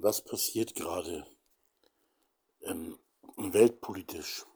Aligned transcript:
was 0.00 0.22
passiert 0.22 0.74
gerade 0.74 1.26
ähm, 2.62 2.98
weltpolitisch. 3.36 4.46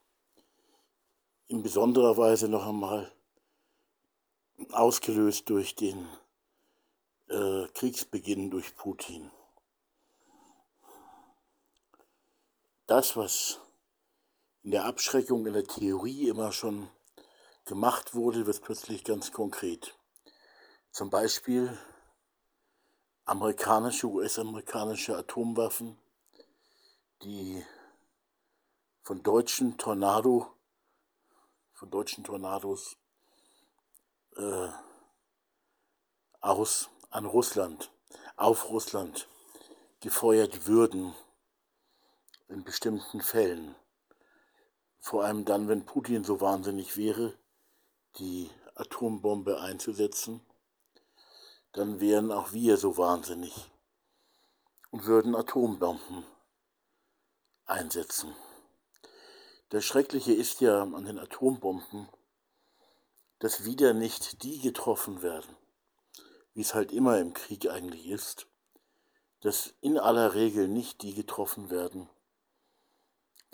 In 1.48 1.62
besonderer 1.62 2.16
Weise 2.16 2.48
noch 2.48 2.66
einmal 2.66 3.12
ausgelöst 4.72 5.48
durch 5.48 5.76
den 5.76 6.08
äh, 7.28 7.68
Kriegsbeginn 7.74 8.50
durch 8.50 8.74
Putin. 8.74 9.30
Das, 12.86 13.16
was 13.16 13.60
in 14.62 14.70
der 14.70 14.84
Abschreckung 14.84 15.46
in 15.46 15.52
der 15.52 15.66
Theorie 15.66 16.28
immer 16.28 16.52
schon 16.52 16.88
gemacht 17.64 18.14
wurde, 18.14 18.46
wird 18.46 18.62
plötzlich 18.62 19.04
ganz 19.04 19.32
konkret. 19.32 19.96
Zum 20.90 21.10
Beispiel 21.10 21.76
amerikanische, 23.26 24.06
US-amerikanische 24.06 25.16
Atomwaffen, 25.16 25.98
die 27.22 27.64
von 29.02 29.22
deutschen 29.22 29.76
Tornado, 29.76 30.46
von 31.72 31.90
deutschen 31.90 32.22
Tornados 32.22 32.96
äh, 34.36 34.68
aus 36.40 36.88
an 37.10 37.26
Russland, 37.26 37.90
auf 38.36 38.70
Russland 38.70 39.28
gefeuert 40.00 40.66
würden 40.68 41.12
in 42.48 42.62
bestimmten 42.62 43.20
Fällen. 43.20 43.74
Vor 45.00 45.24
allem 45.24 45.44
dann, 45.44 45.66
wenn 45.66 45.84
Putin 45.84 46.22
so 46.22 46.40
wahnsinnig 46.40 46.96
wäre, 46.96 47.36
die 48.18 48.50
Atombombe 48.76 49.60
einzusetzen 49.60 50.40
dann 51.72 52.00
wären 52.00 52.32
auch 52.32 52.52
wir 52.52 52.76
so 52.76 52.96
wahnsinnig 52.96 53.70
und 54.90 55.04
würden 55.04 55.34
Atombomben 55.34 56.24
einsetzen. 57.66 58.34
Das 59.68 59.84
Schreckliche 59.84 60.32
ist 60.32 60.60
ja 60.60 60.82
an 60.82 61.04
den 61.04 61.18
Atombomben, 61.18 62.08
dass 63.40 63.64
wieder 63.64 63.92
nicht 63.92 64.42
die 64.42 64.60
getroffen 64.60 65.22
werden, 65.22 65.56
wie 66.54 66.62
es 66.62 66.74
halt 66.74 66.92
immer 66.92 67.18
im 67.18 67.34
Krieg 67.34 67.68
eigentlich 67.68 68.06
ist, 68.06 68.46
dass 69.40 69.74
in 69.80 69.98
aller 69.98 70.34
Regel 70.34 70.68
nicht 70.68 71.02
die 71.02 71.14
getroffen 71.14 71.70
werden, 71.70 72.08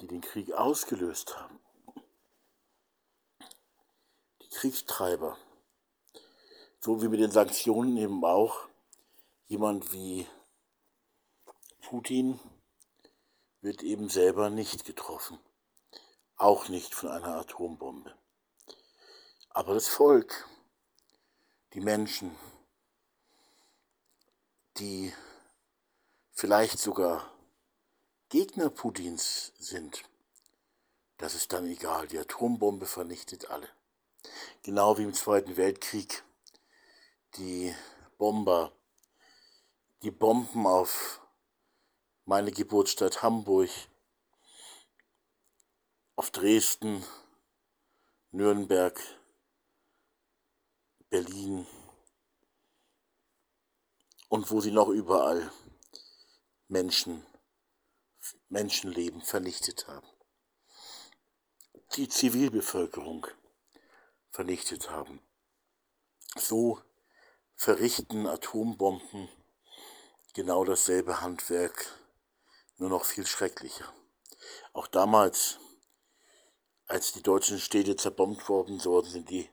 die 0.01 0.07
den 0.07 0.21
Krieg 0.21 0.53
ausgelöst 0.53 1.37
haben. 1.37 1.59
Die 4.43 4.49
Kriegstreiber 4.49 5.37
so 6.85 7.01
wie 7.01 7.09
mit 7.09 7.21
den 7.21 7.31
Sanktionen 7.31 7.97
eben 7.97 8.25
auch, 8.25 8.67
jemand 9.47 9.93
wie 9.93 10.27
Putin 11.81 12.41
wird 13.61 13.85
eben 13.85 14.09
selber 14.09 14.51
nicht 14.51 14.85
getroffen. 14.85 15.39
Auch 16.37 16.69
nicht 16.69 16.93
von 16.93 17.11
einer 17.11 17.37
Atombombe. 17.37 18.13
Aber 19.51 19.75
das 19.75 19.87
Volk, 19.87 20.49
die 21.73 21.81
Menschen, 21.81 22.35
die 24.79 25.13
vielleicht 26.33 26.81
sogar 26.81 27.31
Gegner 28.29 28.71
Putins 28.71 29.53
sind, 29.57 30.03
das 31.19 31.37
ist 31.37 31.53
dann 31.53 31.67
egal. 31.67 32.09
Die 32.09 32.19
Atombombe 32.19 32.87
vernichtet 32.87 33.51
alle. 33.51 33.69
Genau 34.65 34.99
wie 34.99 35.05
im 35.05 35.15
Zweiten 35.15 35.57
Weltkrieg 35.57 36.25
die 37.37 37.75
Bomber, 38.19 38.73
die 40.03 40.11
Bomben 40.11 40.67
auf 40.67 41.21
meine 42.25 42.53
Geburtsstadt 42.53 43.23
Hamburg, 43.23 43.71
auf 46.17 46.31
Dresden, 46.31 47.05
Nürnberg, 48.31 49.01
Berlin 51.09 51.67
und 54.29 54.51
wo 54.51 54.61
sie 54.61 54.71
noch 54.71 54.89
überall 54.89 55.53
Menschen, 56.69 57.27
Menschenleben 58.48 59.21
vernichtet 59.23 59.89
haben. 59.89 60.07
Die 61.97 62.09
Zivilbevölkerung 62.09 63.27
vernichtet 64.31 64.89
haben. 64.89 65.21
So 66.37 66.81
verrichten 67.62 68.27
Atombomben 68.27 69.28
genau 70.34 70.64
dasselbe 70.64 71.20
Handwerk, 71.20 71.96
nur 72.78 72.89
noch 72.90 73.05
viel 73.05 73.24
schrecklicher. 73.24 73.84
Auch 74.73 74.89
damals, 74.89 75.61
als 76.86 77.12
die 77.12 77.23
deutschen 77.23 77.61
Städte 77.61 77.95
zerbombt 77.95 78.48
worden 78.48 78.84
worden 78.84 79.08
sind, 79.08 79.30
die 79.30 79.48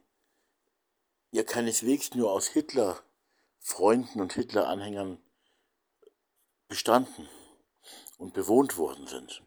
ja 1.30 1.44
keineswegs 1.44 2.16
nur 2.16 2.32
aus 2.32 2.48
Hitler-Freunden 2.48 4.22
und 4.22 4.34
Hitler-Anhängern 4.34 5.22
bestanden 6.68 7.30
und 8.18 8.34
bewohnt 8.34 8.80
worden 8.80 9.06
sind. 9.06 9.44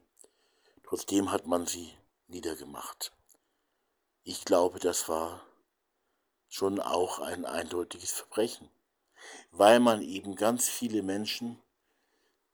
Trotzdem 0.85 1.33
hat 1.33 1.49
man 1.49 1.67
sie 1.67 1.93
niedergemacht. 2.29 3.11
Ich 4.23 4.45
glaube, 4.45 4.79
das 4.79 5.09
war 5.09 5.45
schon 6.53 6.81
auch 6.81 7.19
ein 7.19 7.47
eindeutiges 7.47 8.11
Verbrechen, 8.11 8.69
weil 9.53 9.81
man 9.81 10.03
eben 10.03 10.37
ganz 10.37 10.69
viele 10.69 11.03
Menschen, 11.03 11.59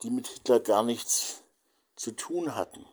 die 0.03 0.11
mit 0.11 0.29
Hitler 0.29 0.61
gar 0.61 0.85
nichts 0.85 1.43
zu 1.97 2.13
tun 2.13 2.55
hatten, 2.55 2.87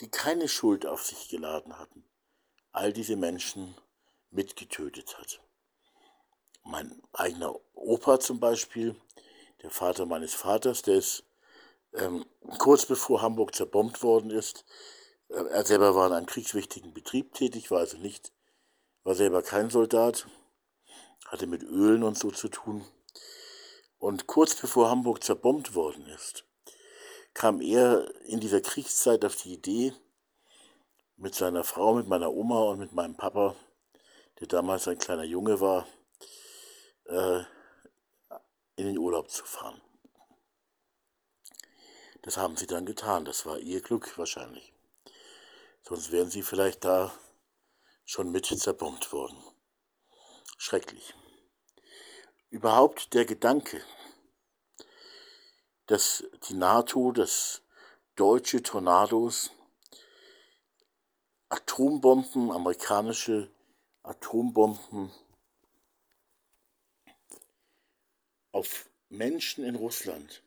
die 0.00 0.08
keine 0.08 0.48
Schuld 0.48 0.86
auf 0.86 1.04
sich 1.04 1.28
geladen 1.28 1.76
hatten, 1.76 2.04
all 2.70 2.92
diese 2.92 3.16
Menschen 3.16 3.74
mitgetötet 4.30 5.18
hat. 5.18 5.40
Mein 6.62 7.02
eigener 7.12 7.56
Opa 7.74 8.20
zum 8.20 8.38
Beispiel, 8.38 8.94
der 9.62 9.70
Vater 9.70 10.06
meines 10.06 10.34
Vaters, 10.34 10.82
der 10.82 10.98
ist 10.98 11.24
ähm, 11.94 12.24
kurz 12.58 12.86
bevor 12.86 13.22
Hamburg 13.22 13.56
zerbombt 13.56 14.04
worden 14.04 14.30
ist, 14.30 14.64
äh, 15.30 15.34
er 15.34 15.66
selber 15.66 15.96
war 15.96 16.06
in 16.06 16.12
einem 16.12 16.26
kriegswichtigen 16.26 16.94
Betrieb 16.94 17.34
tätig, 17.34 17.72
war 17.72 17.80
also 17.80 17.98
nicht 17.98 18.32
war 19.06 19.14
selber 19.14 19.40
kein 19.40 19.70
Soldat, 19.70 20.26
hatte 21.26 21.46
mit 21.46 21.62
Ölen 21.62 22.02
und 22.02 22.18
so 22.18 22.32
zu 22.32 22.48
tun. 22.48 22.84
Und 23.98 24.26
kurz 24.26 24.56
bevor 24.56 24.90
Hamburg 24.90 25.22
zerbombt 25.22 25.76
worden 25.76 26.08
ist, 26.08 26.44
kam 27.32 27.60
er 27.60 28.12
in 28.24 28.40
dieser 28.40 28.60
Kriegszeit 28.60 29.24
auf 29.24 29.36
die 29.36 29.54
Idee, 29.54 29.94
mit 31.16 31.36
seiner 31.36 31.62
Frau, 31.62 31.94
mit 31.94 32.08
meiner 32.08 32.32
Oma 32.32 32.62
und 32.62 32.80
mit 32.80 32.92
meinem 32.94 33.16
Papa, 33.16 33.54
der 34.40 34.48
damals 34.48 34.88
ein 34.88 34.98
kleiner 34.98 35.22
Junge 35.22 35.60
war, 35.60 35.86
äh, 37.04 37.44
in 38.74 38.86
den 38.86 38.98
Urlaub 38.98 39.30
zu 39.30 39.44
fahren. 39.44 39.80
Das 42.22 42.36
haben 42.36 42.56
sie 42.56 42.66
dann 42.66 42.86
getan. 42.86 43.24
Das 43.24 43.46
war 43.46 43.60
ihr 43.60 43.80
Glück 43.82 44.18
wahrscheinlich. 44.18 44.72
Sonst 45.84 46.10
wären 46.10 46.28
sie 46.28 46.42
vielleicht 46.42 46.84
da 46.84 47.12
schon 48.06 48.30
mit 48.30 48.46
zerbombt 48.46 49.12
worden. 49.12 49.36
Schrecklich. 50.56 51.12
Überhaupt 52.48 53.12
der 53.12 53.26
Gedanke, 53.26 53.84
dass 55.86 56.24
die 56.48 56.54
NATO, 56.54 57.12
dass 57.12 57.62
deutsche 58.14 58.62
Tornados 58.62 59.50
Atombomben, 61.48 62.50
amerikanische 62.50 63.50
Atombomben 64.02 65.12
auf 68.52 68.88
Menschen 69.08 69.64
in 69.64 69.74
Russland 69.76 70.42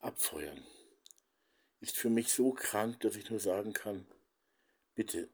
abfeuern, 0.00 0.66
ist 1.80 1.96
für 1.96 2.10
mich 2.10 2.32
so 2.32 2.52
krank, 2.52 3.00
dass 3.00 3.16
ich 3.16 3.30
nur 3.30 3.40
sagen 3.40 3.72
kann, 3.72 4.06
bitte 4.94 5.28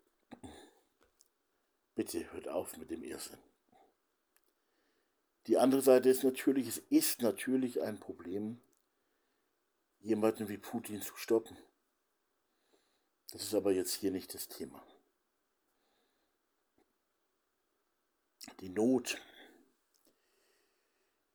Bitte 1.98 2.30
hört 2.30 2.46
auf 2.46 2.76
mit 2.76 2.92
dem 2.92 3.02
Irrsinn. 3.02 3.40
Die 5.48 5.58
andere 5.58 5.80
Seite 5.80 6.08
ist 6.08 6.22
natürlich, 6.22 6.68
es 6.68 6.78
ist 6.78 7.22
natürlich 7.22 7.82
ein 7.82 7.98
Problem, 7.98 8.60
jemanden 9.98 10.48
wie 10.48 10.58
Putin 10.58 11.02
zu 11.02 11.16
stoppen. 11.16 11.58
Das 13.32 13.42
ist 13.42 13.52
aber 13.52 13.72
jetzt 13.72 13.94
hier 13.94 14.12
nicht 14.12 14.32
das 14.32 14.46
Thema. 14.46 14.80
Die 18.60 18.68
Not, 18.68 19.20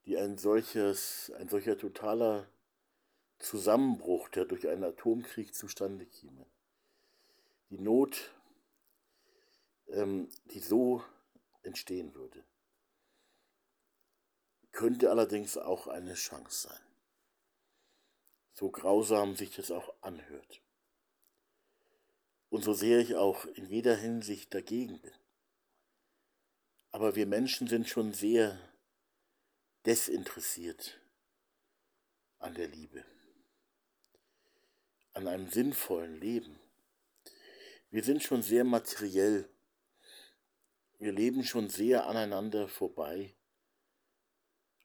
die 0.05 0.17
ein 0.17 0.37
solches, 0.37 1.29
ein 1.39 1.49
solcher 1.49 1.77
totaler 1.77 2.47
Zusammenbruch, 3.37 4.29
der 4.29 4.45
durch 4.45 4.69
einen 4.69 4.85
Atomkrieg 4.85 5.53
zustande 5.53 6.05
käme, 6.05 6.45
die 7.69 7.79
Not 7.79 8.31
ähm, 9.87 10.29
die 10.45 10.59
so 10.59 11.03
entstehen 11.63 12.13
würde. 12.13 12.43
Könnte 14.71 15.09
allerdings 15.09 15.57
auch 15.57 15.87
eine 15.87 16.15
Chance 16.15 16.67
sein. 16.67 16.79
so 18.53 18.69
grausam 18.69 19.35
sich 19.35 19.55
das 19.55 19.71
auch 19.71 19.93
anhört. 20.01 20.61
Und 22.49 22.63
so 22.63 22.73
sehr 22.73 22.99
ich 22.99 23.15
auch 23.15 23.45
in 23.45 23.67
jeder 23.67 23.95
Hinsicht 23.95 24.53
dagegen 24.53 25.01
bin. 25.01 25.13
Aber 26.91 27.15
wir 27.15 27.25
Menschen 27.25 27.67
sind 27.67 27.89
schon 27.89 28.13
sehr 28.13 28.59
desinteressiert 29.85 30.99
an 32.37 32.53
der 32.53 32.67
Liebe, 32.67 33.03
an 35.13 35.27
einem 35.27 35.49
sinnvollen 35.49 36.19
Leben. 36.19 36.59
Wir 37.89 38.03
sind 38.03 38.21
schon 38.21 38.43
sehr 38.43 38.63
materiell. 38.63 39.49
Wir 41.03 41.11
leben 41.11 41.43
schon 41.43 41.67
sehr 41.67 42.07
aneinander 42.07 42.69
vorbei 42.69 43.35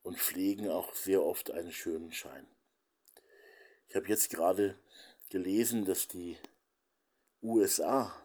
und 0.02 0.18
pflegen 0.18 0.68
auch 0.68 0.92
sehr 0.92 1.22
oft 1.22 1.52
einen 1.52 1.70
schönen 1.70 2.10
Schein. 2.10 2.44
Ich 3.86 3.94
habe 3.94 4.08
jetzt 4.08 4.28
gerade 4.28 4.76
gelesen, 5.28 5.84
dass 5.84 6.08
die 6.08 6.36
USA, 7.40 8.20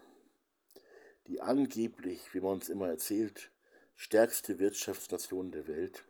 die 1.27 1.39
angeblich, 1.39 2.33
wie 2.33 2.39
man 2.39 2.53
uns 2.53 2.67
immer 2.67 2.87
erzählt, 2.87 3.51
stärkste 3.95 4.57
Wirtschaftsnation 4.57 5.51
der 5.51 5.67
Welt, 5.67 6.03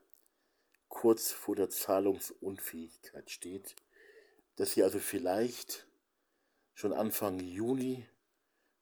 kurz 0.87 1.33
vor 1.33 1.57
der 1.57 1.69
Zahlungsunfähigkeit 1.69 3.29
steht, 3.29 3.75
dass 4.55 4.71
sie 4.71 4.83
also 4.83 4.99
vielleicht 4.99 5.85
schon 6.75 6.93
Anfang 6.93 7.41
Juni 7.41 8.07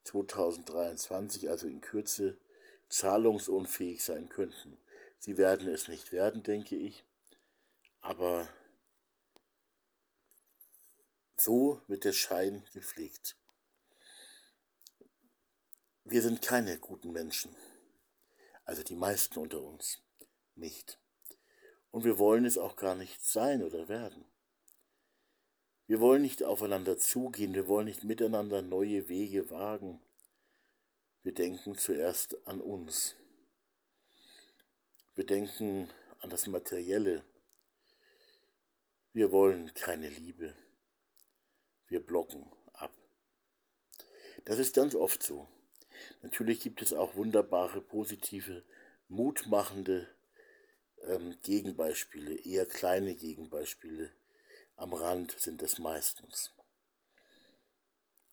2023, 0.04 1.50
also 1.50 1.66
in 1.66 1.82
Kürze, 1.82 2.38
zahlungsunfähig 2.92 4.04
sein 4.04 4.30
könnten. 4.30 4.78
Sie 5.18 5.38
werden 5.38 5.68
es 5.68 5.88
nicht 5.88 6.12
werden, 6.12 6.44
denke 6.44 6.76
ich, 6.76 7.06
aber 8.02 8.48
so 11.36 11.82
wird 11.88 12.04
der 12.04 12.14
Schein 12.14 12.64
gepflegt. 12.74 13.36
Wir 16.04 16.22
sind 16.22 16.42
keine 16.42 16.78
guten 16.80 17.12
Menschen, 17.12 17.56
also 18.66 18.84
die 18.84 18.96
meisten 18.96 19.40
unter 19.40 19.62
uns 19.62 20.02
nicht. 20.56 21.00
Und 21.92 22.04
wir 22.04 22.18
wollen 22.20 22.46
es 22.46 22.58
auch 22.58 22.76
gar 22.76 22.96
nicht 22.96 23.24
sein 23.24 23.64
oder 23.64 23.88
werden. 23.88 24.26
Wir 25.88 26.00
wollen 26.00 26.22
nicht 26.22 26.44
aufeinander 26.44 26.98
zugehen, 26.98 27.54
wir 27.54 27.68
wollen 27.68 27.86
nicht 27.86 28.04
miteinander 28.04 28.62
neue 28.62 29.08
Wege 29.08 29.50
wagen. 29.50 30.02
Wir 31.24 31.36
denken 31.36 31.78
zuerst 31.78 32.36
an 32.48 32.62
uns. 32.62 33.16
Wir 35.14 35.24
denken 35.24 35.88
an 36.20 36.32
das 36.32 36.48
Materielle. 36.48 37.24
Wir 39.14 39.32
wollen 39.32 39.72
keine 39.76 40.10
Liebe. 40.10 40.56
Wir 41.88 42.04
blocken 42.04 42.52
ab. 42.74 42.92
Das 44.46 44.58
ist 44.58 44.74
ganz 44.74 44.96
oft 44.96 45.22
so. 45.22 45.48
Natürlich 46.24 46.60
gibt 46.60 46.82
es 46.82 46.92
auch 46.92 47.16
wunderbare, 47.16 47.82
positive, 47.82 48.64
mutmachende 49.08 50.08
ähm, 51.04 51.38
Gegenbeispiele, 51.44 52.34
eher 52.34 52.66
kleine 52.66 53.14
Gegenbeispiele. 53.14 54.12
Am 54.76 54.92
Rand 54.94 55.40
sind 55.40 55.62
es 55.62 55.78
meistens. 55.78 56.52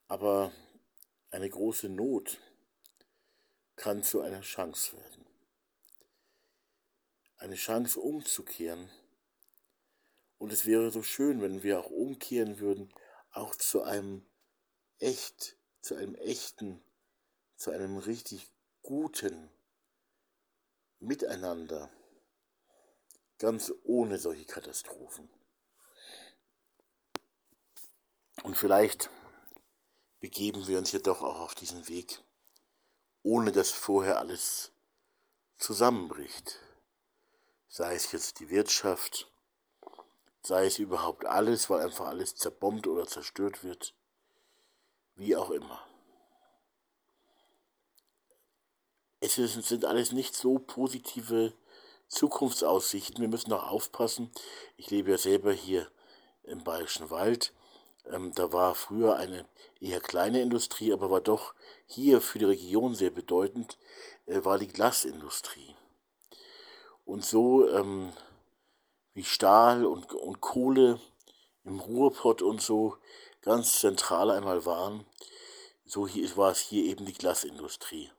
Aber 0.06 0.52
eine 1.30 1.50
große 1.50 1.90
Not 1.90 2.38
kann 3.78 4.02
zu 4.02 4.20
einer 4.20 4.42
Chance 4.42 4.96
werden. 4.96 5.24
Eine 7.38 7.54
Chance 7.54 8.00
umzukehren. 8.00 8.90
Und 10.36 10.52
es 10.52 10.66
wäre 10.66 10.90
so 10.90 11.02
schön, 11.02 11.40
wenn 11.40 11.62
wir 11.62 11.80
auch 11.80 11.90
umkehren 11.90 12.58
würden, 12.58 12.92
auch 13.30 13.54
zu 13.56 13.82
einem 13.82 14.26
echt, 14.98 15.56
zu 15.80 15.94
einem 15.94 16.16
echten, 16.16 16.82
zu 17.56 17.70
einem 17.70 17.98
richtig 17.98 18.48
guten 18.82 19.48
Miteinander 20.98 21.90
ganz 23.38 23.72
ohne 23.84 24.18
solche 24.18 24.44
Katastrophen. 24.44 25.28
Und 28.42 28.56
vielleicht 28.56 29.10
begeben 30.18 30.66
wir 30.66 30.78
uns 30.78 30.90
jedoch 30.90 31.22
auch 31.22 31.40
auf 31.40 31.54
diesen 31.54 31.88
Weg, 31.88 32.22
ohne 33.22 33.52
dass 33.52 33.70
vorher 33.70 34.18
alles 34.18 34.72
zusammenbricht. 35.56 36.58
Sei 37.68 37.94
es 37.94 38.12
jetzt 38.12 38.40
die 38.40 38.48
Wirtschaft, 38.48 39.30
sei 40.42 40.66
es 40.66 40.78
überhaupt 40.78 41.26
alles, 41.26 41.68
weil 41.68 41.82
einfach 41.82 42.06
alles 42.06 42.34
zerbombt 42.36 42.86
oder 42.86 43.06
zerstört 43.06 43.62
wird, 43.62 43.94
wie 45.16 45.36
auch 45.36 45.50
immer. 45.50 45.80
Es 49.20 49.34
sind 49.34 49.84
alles 49.84 50.12
nicht 50.12 50.34
so 50.34 50.58
positive 50.58 51.52
Zukunftsaussichten. 52.06 53.20
Wir 53.20 53.28
müssen 53.28 53.52
auch 53.52 53.68
aufpassen. 53.68 54.30
Ich 54.76 54.90
lebe 54.90 55.10
ja 55.10 55.18
selber 55.18 55.52
hier 55.52 55.90
im 56.44 56.62
Bayerischen 56.64 57.10
Wald. 57.10 57.52
Ähm, 58.10 58.32
da 58.34 58.52
war 58.52 58.74
früher 58.74 59.16
eine 59.16 59.46
eher 59.80 60.00
kleine 60.00 60.40
Industrie, 60.40 60.92
aber 60.92 61.10
war 61.10 61.20
doch 61.20 61.54
hier 61.86 62.20
für 62.20 62.38
die 62.38 62.46
Region 62.46 62.94
sehr 62.94 63.10
bedeutend, 63.10 63.78
äh, 64.26 64.44
war 64.44 64.58
die 64.58 64.68
Glasindustrie. 64.68 65.76
Und 67.04 67.24
so 67.24 67.68
ähm, 67.70 68.12
wie 69.14 69.24
Stahl 69.24 69.84
und, 69.84 70.12
und 70.12 70.40
Kohle 70.40 71.00
im 71.64 71.80
Ruhrpott 71.80 72.42
und 72.42 72.60
so 72.60 72.96
ganz 73.42 73.80
zentral 73.80 74.30
einmal 74.30 74.64
waren, 74.66 75.04
so 75.84 76.06
hier, 76.06 76.36
war 76.36 76.50
es 76.50 76.60
hier 76.60 76.84
eben 76.84 77.06
die 77.06 77.14
Glasindustrie. 77.14 78.10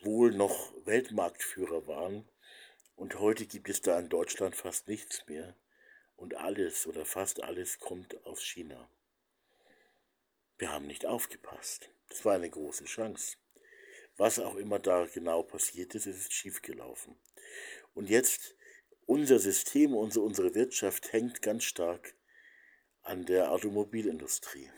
wohl 0.00 0.32
noch 0.32 0.72
Weltmarktführer 0.84 1.86
waren 1.86 2.28
und 2.96 3.20
heute 3.20 3.46
gibt 3.46 3.68
es 3.68 3.80
da 3.82 3.98
in 3.98 4.08
Deutschland 4.08 4.56
fast 4.56 4.88
nichts 4.88 5.24
mehr 5.28 5.56
und 6.16 6.34
alles 6.34 6.86
oder 6.86 7.04
fast 7.04 7.42
alles 7.42 7.78
kommt 7.78 8.24
aus 8.26 8.42
China. 8.42 8.88
Wir 10.58 10.72
haben 10.72 10.86
nicht 10.86 11.06
aufgepasst. 11.06 11.90
Das 12.08 12.24
war 12.24 12.34
eine 12.34 12.50
große 12.50 12.84
Chance. 12.84 13.36
Was 14.16 14.38
auch 14.38 14.56
immer 14.56 14.78
da 14.78 15.06
genau 15.06 15.42
passiert 15.42 15.94
ist, 15.94 16.06
ist 16.06 16.32
schiefgelaufen. 16.32 17.16
Und 17.94 18.10
jetzt, 18.10 18.54
unser 19.06 19.38
System, 19.38 19.94
unsere, 19.94 20.24
unsere 20.24 20.54
Wirtschaft 20.54 21.12
hängt 21.12 21.42
ganz 21.42 21.64
stark 21.64 22.14
an 23.02 23.26
der 23.26 23.50
Automobilindustrie. 23.50 24.70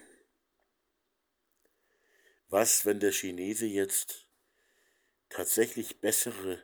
Was, 2.48 2.86
wenn 2.86 3.00
der 3.00 3.12
Chinese 3.12 3.66
jetzt 3.66 4.26
tatsächlich 5.28 6.00
bessere 6.00 6.62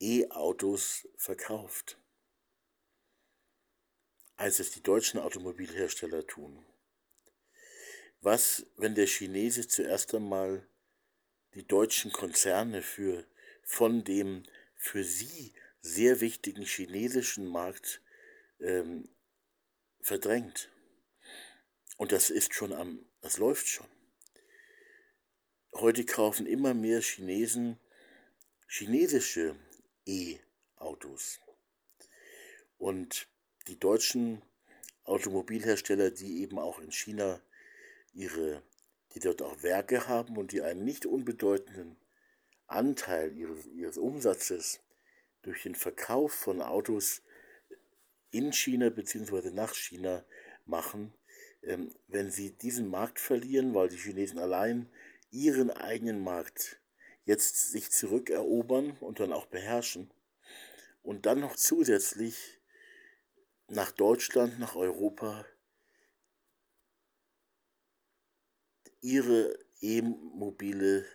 E-Autos 0.00 1.08
verkauft, 1.16 1.98
als 4.36 4.58
es 4.58 4.70
die 4.70 4.82
deutschen 4.82 5.20
Automobilhersteller 5.20 6.26
tun? 6.26 6.64
Was, 8.20 8.66
wenn 8.76 8.94
der 8.94 9.06
Chinese 9.06 9.68
zuerst 9.68 10.14
einmal 10.14 10.66
die 11.54 11.66
deutschen 11.66 12.10
Konzerne 12.10 12.82
für 12.82 13.26
von 13.62 14.04
dem 14.04 14.44
für 14.74 15.04
sie 15.04 15.52
sehr 15.80 16.20
wichtigen 16.20 16.64
chinesischen 16.64 17.46
Markt 17.46 18.00
ähm, 18.60 19.08
verdrängt. 20.04 20.70
Und 21.96 22.12
das 22.12 22.28
ist 22.28 22.54
schon 22.54 22.72
am, 22.74 23.04
das 23.22 23.38
läuft 23.38 23.66
schon. 23.66 23.88
Heute 25.72 26.04
kaufen 26.04 26.46
immer 26.46 26.74
mehr 26.74 27.00
Chinesen 27.00 27.80
chinesische 28.68 29.56
E-Autos. 30.06 31.40
Und 32.76 33.28
die 33.66 33.78
deutschen 33.78 34.42
Automobilhersteller, 35.04 36.10
die 36.10 36.42
eben 36.42 36.58
auch 36.58 36.80
in 36.80 36.92
China 36.92 37.40
ihre, 38.12 38.62
die 39.14 39.20
dort 39.20 39.40
auch 39.40 39.62
Werke 39.62 40.06
haben 40.06 40.36
und 40.36 40.52
die 40.52 40.60
einen 40.60 40.84
nicht 40.84 41.06
unbedeutenden 41.06 41.96
Anteil 42.66 43.34
ihres, 43.36 43.66
ihres 43.66 43.96
Umsatzes 43.96 44.80
durch 45.42 45.62
den 45.62 45.74
Verkauf 45.74 46.32
von 46.32 46.60
Autos 46.60 47.22
in 48.34 48.52
China 48.52 48.90
bzw. 48.90 49.50
nach 49.50 49.74
China 49.74 50.24
machen, 50.66 51.14
ähm, 51.62 51.94
wenn 52.08 52.30
sie 52.30 52.50
diesen 52.50 52.88
Markt 52.88 53.20
verlieren, 53.20 53.74
weil 53.74 53.88
die 53.88 53.96
Chinesen 53.96 54.38
allein 54.38 54.90
ihren 55.30 55.70
eigenen 55.70 56.22
Markt 56.22 56.80
jetzt 57.24 57.70
sich 57.70 57.90
zurückerobern 57.90 58.98
und 58.98 59.20
dann 59.20 59.32
auch 59.32 59.46
beherrschen 59.46 60.10
und 61.02 61.26
dann 61.26 61.40
noch 61.40 61.56
zusätzlich 61.56 62.60
nach 63.68 63.92
Deutschland, 63.92 64.58
nach 64.58 64.74
Europa 64.74 65.46
ihre 69.00 69.56
E-Mobile 69.80 71.06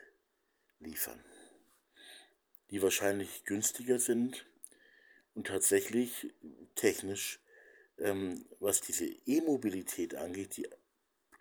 liefern, 0.79 1.23
die 2.69 2.81
wahrscheinlich 2.81 3.43
günstiger 3.43 3.99
sind 3.99 4.48
und 5.35 5.47
tatsächlich 5.47 6.33
technisch, 6.75 7.39
ähm, 7.97 8.45
was 8.59 8.81
diese 8.81 9.05
E-Mobilität 9.05 10.15
angeht, 10.15 10.57
die 10.57 10.67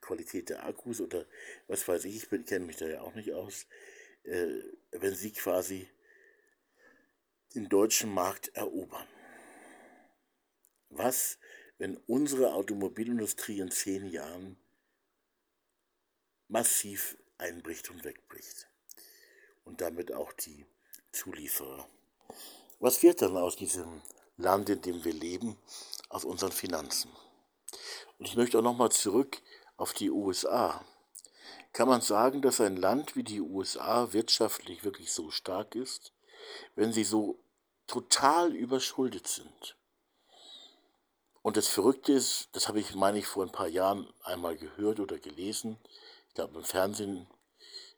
Qualität 0.01 0.49
der 0.49 0.65
Akkus 0.65 1.01
oder 1.01 1.27
was 1.67 1.87
weiß 1.87 2.05
ich, 2.07 2.17
ich 2.17 2.47
kenne 2.47 2.65
mich 2.65 2.77
da 2.77 2.87
ja 2.87 3.03
auch 3.03 3.15
nicht 3.15 3.33
aus, 3.33 3.67
äh, 4.25 4.63
wenn 4.93 5.15
sie 5.15 5.33
quasi 5.33 5.89
den 7.55 7.69
deutschen 7.69 8.11
Markt 8.11 8.49
erobern. 8.55 9.07
Was, 10.91 11.39
wenn 11.79 11.97
unsere 12.07 12.55
Automobilindustrie 12.55 13.61
in 13.61 13.71
zehn 13.71 14.07
Jahren 14.07 14.57
massiv 16.49 17.19
einbricht 17.37 17.91
und 17.91 18.05
wegbricht? 18.05 18.69
Und 19.65 19.83
damit 19.83 20.13
auch 20.13 20.33
die 20.33 20.65
Zulieferer. 21.13 21.89
Was 22.81 23.03
wird 23.03 23.23
dann 23.23 23.37
aus 23.37 23.57
diesem 23.57 24.03
Land, 24.37 24.69
in 24.69 24.81
dem 24.81 25.05
wir 25.05 25.13
leben, 25.13 25.59
aus 26.11 26.25
unseren 26.25 26.53
Finanzen? 26.53 27.11
Und 28.19 28.29
ich 28.29 28.37
möchte 28.37 28.57
auch 28.59 28.63
nochmal 28.63 28.93
zurück 28.93 29.43
auf 29.77 29.93
die 29.93 30.11
USA. 30.11 30.85
Kann 31.73 31.89
man 31.89 32.03
sagen, 32.03 32.41
dass 32.41 32.61
ein 32.61 32.77
Land 32.77 33.17
wie 33.17 33.25
die 33.25 33.41
USA 33.41 34.13
wirtschaftlich 34.13 34.85
wirklich 34.85 35.13
so 35.13 35.31
stark 35.31 35.75
ist, 35.75 36.13
wenn 36.77 36.93
sie 36.93 37.03
so 37.03 37.41
total 37.89 38.55
überschuldet 38.55 39.27
sind? 39.27 39.77
Und 41.43 41.57
das 41.57 41.67
Verrückte 41.67 42.13
ist, 42.13 42.49
das 42.53 42.69
habe 42.69 42.79
ich, 42.79 42.95
meine 42.95 43.19
ich, 43.19 43.27
vor 43.27 43.45
ein 43.45 43.53
paar 43.53 43.69
Jahren 43.69 44.09
einmal 44.23 44.57
gehört 44.57 45.01
oder 45.01 45.19
gelesen, 45.19 45.79
ich 46.29 46.35
glaube 46.35 46.59
im 46.59 46.65
Fernsehen 46.65 47.27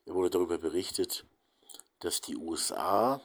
wurde 0.06 0.30
darüber 0.30 0.56
berichtet, 0.56 1.26
dass 2.00 2.22
die 2.22 2.36
USA 2.36 3.20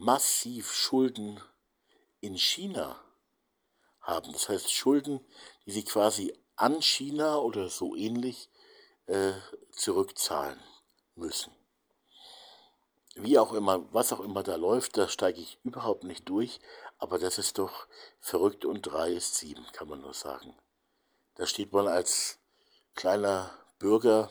massiv 0.00 0.72
Schulden 0.72 1.40
in 2.20 2.36
China 2.38 2.98
haben. 4.00 4.32
Das 4.32 4.48
heißt 4.48 4.72
Schulden, 4.72 5.20
die 5.66 5.72
sie 5.72 5.84
quasi 5.84 6.32
an 6.56 6.80
China 6.80 7.36
oder 7.36 7.68
so 7.68 7.94
ähnlich 7.94 8.48
äh, 9.06 9.32
zurückzahlen 9.72 10.58
müssen. 11.16 11.52
Wie 13.14 13.38
auch 13.38 13.52
immer, 13.52 13.92
was 13.92 14.12
auch 14.14 14.20
immer 14.20 14.42
da 14.42 14.56
läuft, 14.56 14.96
da 14.96 15.06
steige 15.06 15.40
ich 15.40 15.58
überhaupt 15.64 16.04
nicht 16.04 16.26
durch, 16.30 16.60
aber 16.96 17.18
das 17.18 17.36
ist 17.36 17.58
doch 17.58 17.86
verrückt 18.20 18.64
und 18.64 18.82
drei 18.82 19.12
ist 19.12 19.34
sieben, 19.34 19.66
kann 19.72 19.88
man 19.88 20.00
nur 20.00 20.14
sagen. 20.14 20.56
Da 21.34 21.46
steht 21.46 21.72
man 21.72 21.86
als 21.86 22.38
kleiner 22.94 23.50
Bürger 23.78 24.30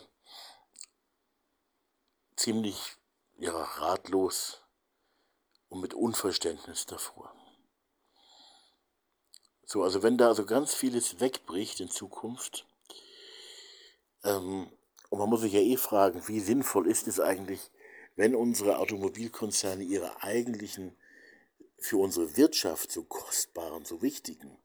ziemlich 2.35 2.97
ja, 3.38 3.51
ratlos 3.51 4.63
und 5.69 5.81
mit 5.81 5.93
Unverständnis 5.93 6.85
davor. 6.85 7.33
So, 9.65 9.83
also 9.83 10.01
wenn 10.01 10.17
da 10.17 10.27
also 10.27 10.45
ganz 10.45 10.73
vieles 10.73 11.19
wegbricht 11.19 11.79
in 11.79 11.89
Zukunft, 11.89 12.65
ähm, 14.23 14.71
und 15.09 15.19
man 15.19 15.29
muss 15.29 15.41
sich 15.41 15.53
ja 15.53 15.59
eh 15.59 15.77
fragen, 15.77 16.27
wie 16.27 16.39
sinnvoll 16.39 16.88
ist 16.88 17.07
es 17.07 17.19
eigentlich, 17.19 17.71
wenn 18.15 18.35
unsere 18.35 18.77
Automobilkonzerne 18.79 19.83
ihre 19.83 20.21
eigentlichen 20.23 20.95
für 21.77 21.97
unsere 21.97 22.35
Wirtschaft 22.35 22.91
so 22.91 23.03
kostbaren, 23.03 23.85
so 23.85 24.01
wichtigen 24.01 24.57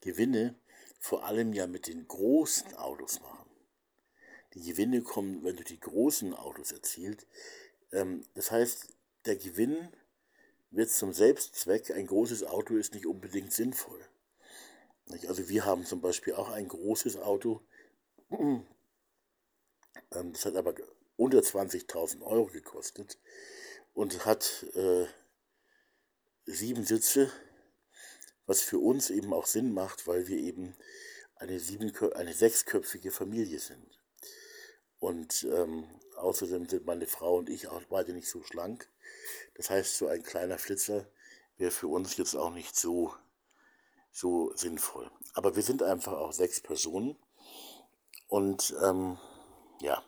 Gewinne 0.00 0.58
vor 0.98 1.24
allem 1.24 1.52
ja 1.52 1.66
mit 1.66 1.86
den 1.86 2.06
großen 2.06 2.74
Autos 2.74 3.20
machen. 3.20 3.50
Die 4.54 4.62
Gewinne 4.62 5.02
kommen, 5.02 5.42
wenn 5.44 5.56
du 5.56 5.64
die 5.64 5.80
großen 5.80 6.34
Autos 6.34 6.72
erzielt. 6.72 7.26
Ähm, 7.92 8.24
das 8.34 8.50
heißt, 8.50 8.88
der 9.24 9.36
Gewinn 9.36 9.88
wird 10.70 10.90
zum 10.90 11.12
Selbstzweck. 11.12 11.90
Ein 11.90 12.06
großes 12.06 12.44
Auto 12.44 12.76
ist 12.76 12.94
nicht 12.94 13.06
unbedingt 13.06 13.52
sinnvoll. 13.52 14.00
Also 15.26 15.48
wir 15.48 15.64
haben 15.64 15.84
zum 15.84 16.00
Beispiel 16.00 16.34
auch 16.34 16.50
ein 16.50 16.68
großes 16.68 17.16
Auto. 17.16 17.62
Ähm, 20.12 20.32
das 20.32 20.44
hat 20.44 20.54
aber 20.54 20.74
unter 21.16 21.40
20.000 21.40 22.22
Euro 22.22 22.46
gekostet 22.46 23.18
und 23.92 24.24
hat 24.24 24.64
äh, 24.74 25.06
sieben 26.46 26.84
Sitze, 26.84 27.30
was 28.46 28.62
für 28.62 28.78
uns 28.78 29.10
eben 29.10 29.32
auch 29.32 29.46
Sinn 29.46 29.72
macht, 29.72 30.06
weil 30.06 30.28
wir 30.28 30.38
eben 30.38 30.76
eine, 31.36 31.60
eine 32.14 32.32
sechsköpfige 32.32 33.10
Familie 33.10 33.58
sind. 33.58 34.00
Und 34.98 35.44
ähm, 35.50 35.88
außerdem 36.16 36.68
sind 36.68 36.86
meine 36.86 37.06
Frau 37.06 37.36
und 37.38 37.48
ich 37.48 37.68
auch 37.68 37.82
beide 37.88 38.12
nicht 38.12 38.28
so 38.28 38.42
schlank. 38.42 38.88
Das 39.54 39.70
heißt, 39.70 39.98
so 39.98 40.08
ein 40.08 40.22
kleiner 40.22 40.58
Flitzer 40.58 41.06
wäre 41.56 41.70
für 41.70 41.88
uns 41.88 42.16
jetzt 42.16 42.34
auch 42.34 42.50
nicht 42.50 42.76
so, 42.76 43.14
so 44.10 44.54
sinnvoll. 44.56 45.10
Aber 45.34 45.56
wir 45.56 45.62
sind 45.62 45.82
einfach 45.82 46.12
auch 46.12 46.32
sechs 46.32 46.60
Personen. 46.60 47.16
Und 48.28 48.74
ähm, 48.82 49.18
ja, 49.80 50.02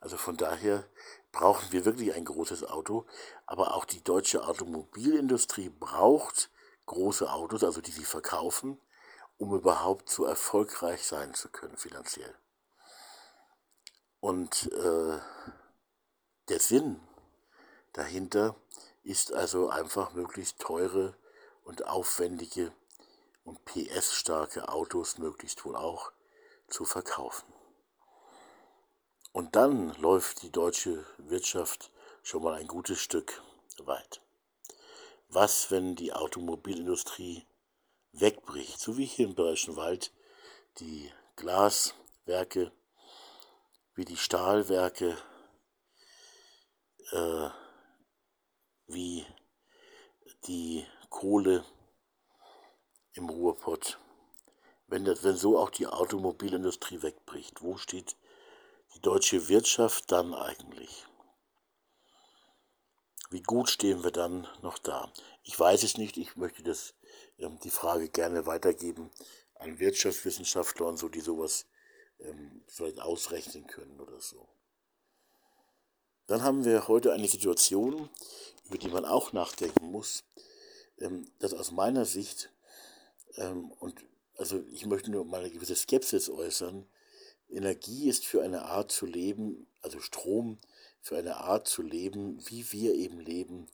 also 0.00 0.16
von 0.16 0.36
daher 0.36 0.84
brauchen 1.32 1.70
wir 1.72 1.84
wirklich 1.84 2.14
ein 2.14 2.24
großes 2.24 2.64
Auto, 2.64 3.06
aber 3.46 3.74
auch 3.74 3.84
die 3.84 4.02
deutsche 4.02 4.46
Automobilindustrie 4.46 5.68
braucht 5.68 6.50
große 6.86 7.30
Autos, 7.30 7.62
also 7.62 7.80
die 7.80 7.92
sie 7.92 8.04
verkaufen, 8.04 8.80
um 9.36 9.54
überhaupt 9.54 10.10
so 10.10 10.24
erfolgreich 10.24 11.06
sein 11.06 11.34
zu 11.34 11.48
können 11.48 11.76
finanziell. 11.76 12.34
Und 14.20 14.70
äh, 14.72 15.18
der 16.48 16.60
Sinn 16.60 17.00
dahinter 17.92 18.56
ist 19.02 19.32
also 19.32 19.68
einfach 19.68 20.12
möglichst 20.12 20.58
teure 20.58 21.16
und 21.64 21.86
aufwendige 21.86 22.72
und 23.44 23.64
PS-starke 23.64 24.68
Autos 24.68 25.18
möglichst 25.18 25.64
wohl 25.64 25.76
auch 25.76 26.12
zu 26.68 26.84
verkaufen. 26.84 27.52
Und 29.32 29.56
dann 29.56 29.94
läuft 30.00 30.42
die 30.42 30.50
deutsche 30.50 31.06
Wirtschaft 31.18 31.90
schon 32.22 32.42
mal 32.42 32.54
ein 32.54 32.66
gutes 32.66 33.00
Stück 33.00 33.42
weit. 33.78 34.20
Was, 35.28 35.70
wenn 35.70 35.94
die 35.94 36.12
Automobilindustrie 36.12 37.46
wegbricht, 38.12 38.80
so 38.80 38.96
wie 38.96 39.04
hier 39.04 39.26
im 39.26 39.34
Bayerischen 39.34 39.76
Wald 39.76 40.12
die 40.78 41.10
Glaswerke, 41.36 42.72
wie 43.94 44.04
die 44.04 44.16
Stahlwerke, 44.16 45.16
äh, 47.12 47.50
wie 48.92 49.26
die 50.46 50.86
Kohle 51.08 51.64
im 53.12 53.28
Ruhrpott. 53.28 53.98
Wenn, 54.86 55.04
das, 55.04 55.22
wenn 55.22 55.36
so 55.36 55.58
auch 55.58 55.70
die 55.70 55.86
Automobilindustrie 55.86 57.02
wegbricht, 57.02 57.62
wo 57.62 57.76
steht 57.76 58.16
die 58.94 59.00
deutsche 59.00 59.48
Wirtschaft 59.48 60.10
dann 60.10 60.34
eigentlich? 60.34 61.06
Wie 63.30 63.42
gut 63.42 63.70
stehen 63.70 64.02
wir 64.02 64.10
dann 64.10 64.48
noch 64.62 64.78
da? 64.78 65.12
Ich 65.44 65.58
weiß 65.58 65.84
es 65.84 65.96
nicht, 65.96 66.16
ich 66.16 66.34
möchte 66.34 66.64
das, 66.64 66.94
ähm, 67.38 67.60
die 67.62 67.70
Frage 67.70 68.08
gerne 68.08 68.46
weitergeben 68.46 69.10
an 69.54 69.78
Wirtschaftswissenschaftler 69.78 70.86
und 70.86 70.96
so, 70.96 71.08
die 71.08 71.20
sowas 71.20 71.66
ähm, 72.18 72.64
vielleicht 72.66 73.00
ausrechnen 73.00 73.66
können 73.68 74.00
oder 74.00 74.20
so. 74.20 74.48
Dann 76.30 76.44
haben 76.44 76.64
wir 76.64 76.86
heute 76.86 77.12
eine 77.12 77.26
Situation, 77.26 78.08
über 78.66 78.78
die 78.78 78.86
man 78.86 79.04
auch 79.04 79.32
nachdenken 79.32 79.90
muss, 79.90 80.22
ähm, 80.98 81.28
dass 81.40 81.52
aus 81.52 81.72
meiner 81.72 82.04
Sicht, 82.04 82.52
ähm, 83.34 83.72
und 83.72 84.04
also 84.36 84.62
ich 84.70 84.86
möchte 84.86 85.10
nur 85.10 85.24
mal 85.24 85.40
eine 85.40 85.50
gewisse 85.50 85.74
Skepsis 85.74 86.30
äußern, 86.30 86.86
Energie 87.48 88.08
ist 88.08 88.24
für 88.24 88.42
eine 88.42 88.62
Art 88.62 88.92
zu 88.92 89.06
leben, 89.06 89.66
also 89.80 89.98
Strom 89.98 90.60
für 91.00 91.18
eine 91.18 91.38
Art 91.38 91.66
zu 91.66 91.82
leben, 91.82 92.40
wie 92.48 92.70
wir 92.70 92.94
eben 92.94 93.18
leben, 93.18 93.66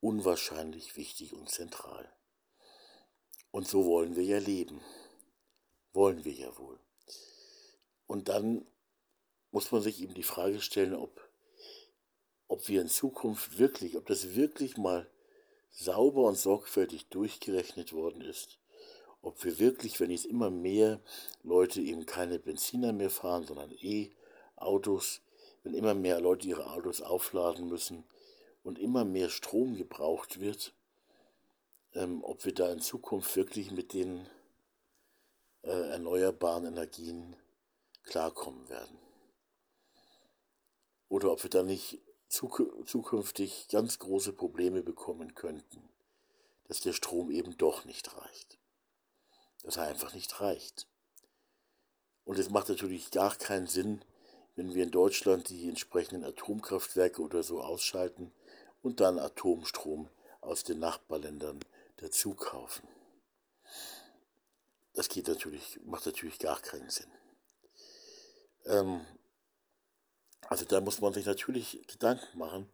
unwahrscheinlich 0.00 0.96
wichtig 0.96 1.34
und 1.34 1.50
zentral. 1.50 2.10
Und 3.50 3.68
so 3.68 3.84
wollen 3.84 4.16
wir 4.16 4.24
ja 4.24 4.38
leben. 4.38 4.80
Wollen 5.92 6.24
wir 6.24 6.32
ja 6.32 6.56
wohl. 6.56 6.80
Und 8.06 8.30
dann 8.30 8.64
muss 9.50 9.70
man 9.70 9.82
sich 9.82 10.00
eben 10.00 10.14
die 10.14 10.22
Frage 10.22 10.62
stellen, 10.62 10.94
ob, 10.94 11.29
ob 12.50 12.66
wir 12.66 12.80
in 12.80 12.88
Zukunft 12.88 13.60
wirklich, 13.60 13.96
ob 13.96 14.06
das 14.06 14.34
wirklich 14.34 14.76
mal 14.76 15.08
sauber 15.70 16.22
und 16.24 16.36
sorgfältig 16.36 17.06
durchgerechnet 17.06 17.92
worden 17.92 18.22
ist, 18.22 18.58
ob 19.22 19.44
wir 19.44 19.60
wirklich, 19.60 20.00
wenn 20.00 20.10
jetzt 20.10 20.26
immer 20.26 20.50
mehr 20.50 20.98
Leute 21.44 21.80
eben 21.80 22.06
keine 22.06 22.40
Benziner 22.40 22.92
mehr 22.92 23.08
fahren, 23.08 23.44
sondern 23.44 23.70
E-Autos, 23.70 25.20
wenn 25.62 25.74
immer 25.74 25.94
mehr 25.94 26.20
Leute 26.20 26.48
ihre 26.48 26.72
Autos 26.72 27.02
aufladen 27.02 27.68
müssen 27.68 28.02
und 28.64 28.80
immer 28.80 29.04
mehr 29.04 29.30
Strom 29.30 29.76
gebraucht 29.76 30.40
wird, 30.40 30.74
ähm, 31.94 32.24
ob 32.24 32.44
wir 32.44 32.52
da 32.52 32.72
in 32.72 32.80
Zukunft 32.80 33.36
wirklich 33.36 33.70
mit 33.70 33.92
den 33.92 34.26
äh, 35.62 35.70
erneuerbaren 35.70 36.66
Energien 36.66 37.36
klarkommen 38.02 38.68
werden. 38.68 38.98
Oder 41.08 41.30
ob 41.30 41.44
wir 41.44 41.50
da 41.50 41.62
nicht 41.62 42.00
zukünftig 42.30 43.68
ganz 43.68 43.98
große 43.98 44.32
Probleme 44.32 44.82
bekommen 44.82 45.34
könnten, 45.34 45.88
dass 46.68 46.80
der 46.80 46.92
Strom 46.92 47.30
eben 47.30 47.56
doch 47.58 47.84
nicht 47.84 48.16
reicht. 48.16 48.58
Dass 49.62 49.76
er 49.76 49.88
einfach 49.88 50.14
nicht 50.14 50.40
reicht. 50.40 50.86
Und 52.24 52.38
es 52.38 52.48
macht 52.48 52.68
natürlich 52.68 53.10
gar 53.10 53.34
keinen 53.34 53.66
Sinn, 53.66 54.04
wenn 54.54 54.74
wir 54.74 54.84
in 54.84 54.90
Deutschland 54.90 55.48
die 55.48 55.68
entsprechenden 55.68 56.24
Atomkraftwerke 56.24 57.20
oder 57.20 57.42
so 57.42 57.60
ausschalten 57.60 58.32
und 58.82 59.00
dann 59.00 59.18
Atomstrom 59.18 60.08
aus 60.40 60.62
den 60.64 60.78
Nachbarländern 60.78 61.60
dazu 61.96 62.34
kaufen. 62.34 62.86
Das 64.94 65.08
geht 65.08 65.28
natürlich, 65.28 65.80
macht 65.84 66.06
natürlich 66.06 66.38
gar 66.38 66.60
keinen 66.60 66.90
Sinn. 66.90 67.10
Ähm, 68.66 69.04
also 70.50 70.64
da 70.64 70.80
muss 70.80 71.00
man 71.00 71.12
sich 71.12 71.26
natürlich 71.26 71.80
Gedanken 71.86 72.36
machen, 72.36 72.68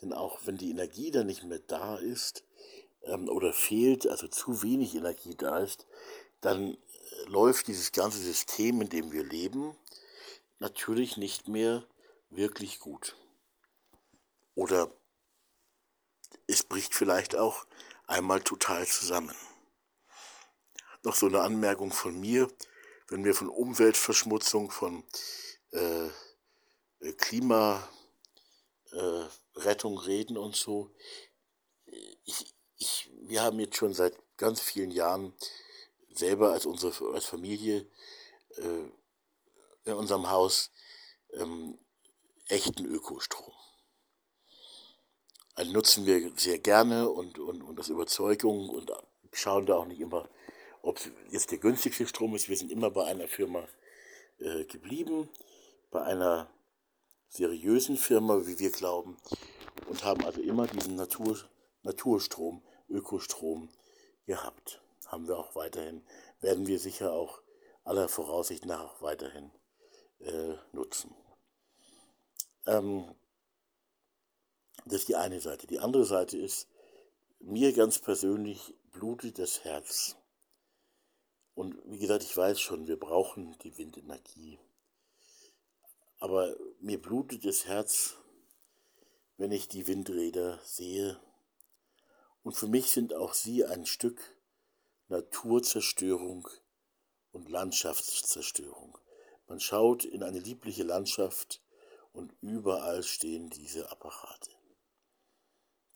denn 0.00 0.12
auch 0.12 0.40
wenn 0.44 0.58
die 0.58 0.70
Energie 0.70 1.10
dann 1.10 1.26
nicht 1.26 1.42
mehr 1.44 1.60
da 1.60 1.96
ist 1.96 2.44
ähm, 3.04 3.28
oder 3.28 3.54
fehlt, 3.54 4.06
also 4.06 4.28
zu 4.28 4.62
wenig 4.62 4.94
Energie 4.94 5.34
da 5.34 5.58
ist, 5.58 5.86
dann 6.42 6.74
äh, 6.74 6.76
läuft 7.28 7.68
dieses 7.68 7.90
ganze 7.92 8.18
System, 8.18 8.82
in 8.82 8.90
dem 8.90 9.12
wir 9.12 9.24
leben, 9.24 9.74
natürlich 10.58 11.16
nicht 11.16 11.48
mehr 11.48 11.86
wirklich 12.28 12.80
gut. 12.80 13.16
Oder 14.54 14.92
es 16.46 16.62
bricht 16.62 16.94
vielleicht 16.94 17.34
auch 17.34 17.66
einmal 18.06 18.42
total 18.42 18.86
zusammen. 18.86 19.34
Noch 21.02 21.14
so 21.14 21.28
eine 21.28 21.40
Anmerkung 21.40 21.92
von 21.92 22.20
mir, 22.20 22.48
wenn 23.08 23.24
wir 23.24 23.34
von 23.34 23.48
Umweltverschmutzung, 23.48 24.70
von 24.70 25.02
äh, 25.70 26.10
Klimarettung 27.16 27.88
äh, 28.92 30.04
reden 30.04 30.36
und 30.36 30.54
so. 30.56 30.90
Ich, 32.24 32.54
ich, 32.78 33.10
wir 33.22 33.42
haben 33.42 33.58
jetzt 33.60 33.76
schon 33.76 33.92
seit 33.94 34.14
ganz 34.36 34.60
vielen 34.60 34.90
Jahren 34.90 35.34
selber 36.14 36.52
als 36.52 36.66
unsere 36.66 37.14
als 37.14 37.26
Familie 37.26 37.86
äh, 38.56 38.90
in 39.84 39.94
unserem 39.94 40.30
Haus 40.30 40.70
ähm, 41.32 41.78
echten 42.48 42.84
Ökostrom. 42.84 43.52
Also 45.54 45.72
nutzen 45.72 46.06
wir 46.06 46.32
sehr 46.36 46.58
gerne 46.58 47.08
und, 47.10 47.38
und, 47.38 47.62
und 47.62 47.78
aus 47.78 47.88
Überzeugung 47.88 48.70
und 48.70 48.92
schauen 49.32 49.66
da 49.66 49.76
auch 49.76 49.86
nicht 49.86 50.00
immer, 50.00 50.28
ob 50.82 50.98
jetzt 51.30 51.50
der 51.50 51.58
günstigste 51.58 52.06
Strom 52.06 52.34
ist. 52.34 52.48
Wir 52.48 52.56
sind 52.56 52.70
immer 52.70 52.90
bei 52.90 53.04
einer 53.04 53.28
Firma 53.28 53.68
äh, 54.38 54.64
geblieben, 54.64 55.28
bei 55.90 56.02
einer 56.02 56.50
seriösen 57.32 57.96
Firma, 57.96 58.46
wie 58.46 58.58
wir 58.58 58.70
glauben, 58.70 59.16
und 59.88 60.04
haben 60.04 60.24
also 60.24 60.42
immer 60.42 60.66
diesen 60.66 60.96
Natur, 60.96 61.38
Naturstrom, 61.82 62.62
Ökostrom 62.90 63.70
gehabt. 64.26 64.82
Haben 65.06 65.26
wir 65.26 65.38
auch 65.38 65.54
weiterhin, 65.54 66.04
werden 66.40 66.66
wir 66.66 66.78
sicher 66.78 67.12
auch 67.12 67.40
aller 67.84 68.08
Voraussicht 68.08 68.66
nach 68.66 68.80
auch 68.80 69.02
weiterhin 69.02 69.50
äh, 70.20 70.54
nutzen. 70.72 71.14
Ähm, 72.66 73.14
das 74.84 75.00
ist 75.00 75.08
die 75.08 75.16
eine 75.16 75.40
Seite. 75.40 75.66
Die 75.66 75.80
andere 75.80 76.04
Seite 76.04 76.36
ist, 76.36 76.68
mir 77.40 77.72
ganz 77.72 77.98
persönlich 77.98 78.74
blutet 78.92 79.38
das 79.38 79.64
Herz. 79.64 80.16
Und 81.54 81.76
wie 81.86 81.98
gesagt, 81.98 82.24
ich 82.24 82.36
weiß 82.36 82.60
schon, 82.60 82.86
wir 82.86 82.98
brauchen 82.98 83.56
die 83.62 83.76
Windenergie. 83.78 84.58
Aber 86.22 86.56
mir 86.78 87.02
blutet 87.02 87.44
das 87.44 87.66
Herz, 87.66 88.14
wenn 89.38 89.50
ich 89.50 89.66
die 89.66 89.88
Windräder 89.88 90.60
sehe. 90.62 91.20
Und 92.44 92.52
für 92.52 92.68
mich 92.68 92.92
sind 92.92 93.12
auch 93.12 93.34
sie 93.34 93.64
ein 93.64 93.86
Stück 93.86 94.20
Naturzerstörung 95.08 96.46
und 97.32 97.50
Landschaftszerstörung. 97.50 98.96
Man 99.48 99.58
schaut 99.58 100.04
in 100.04 100.22
eine 100.22 100.38
liebliche 100.38 100.84
Landschaft 100.84 101.60
und 102.12 102.32
überall 102.40 103.02
stehen 103.02 103.50
diese 103.50 103.90
Apparate. 103.90 104.52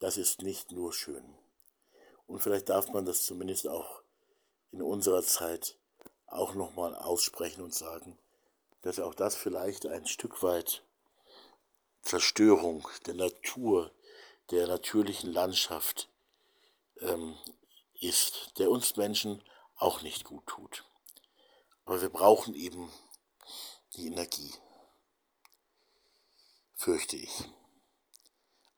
Das 0.01 0.17
ist 0.17 0.43
nicht 0.43 0.73
nur 0.73 0.93
schön. 0.93 1.39
Und 2.27 2.41
vielleicht 2.41 2.69
darf 2.69 2.89
man 2.89 3.05
das 3.05 3.25
zumindest 3.27 3.69
auch 3.69 4.03
in 4.73 4.83
unserer 4.83 5.23
Zeit 5.23 5.79
auch 6.27 6.55
nochmal 6.55 6.97
aussprechen 6.97 7.63
und 7.63 7.73
sagen, 7.73 8.19
dass 8.87 9.01
auch 9.01 9.15
das 9.15 9.35
vielleicht 9.35 9.85
ein 9.87 10.07
Stück 10.07 10.45
weit 10.45 10.85
Zerstörung 12.03 12.87
der 13.07 13.15
Natur, 13.15 13.91
der 14.53 14.69
natürlichen 14.69 15.33
Landschaft 15.33 16.09
ähm, 17.01 17.37
ist, 18.01 18.53
der 18.59 18.71
uns 18.71 18.95
Menschen 18.95 19.43
auch 19.75 20.03
nicht 20.03 20.23
gut 20.23 20.47
tut. 20.47 20.85
Aber 21.85 22.01
wir 22.01 22.11
brauchen 22.11 22.55
eben 22.55 22.93
die 23.95 24.07
Energie, 24.07 24.55
fürchte 26.77 27.17
ich. 27.17 27.43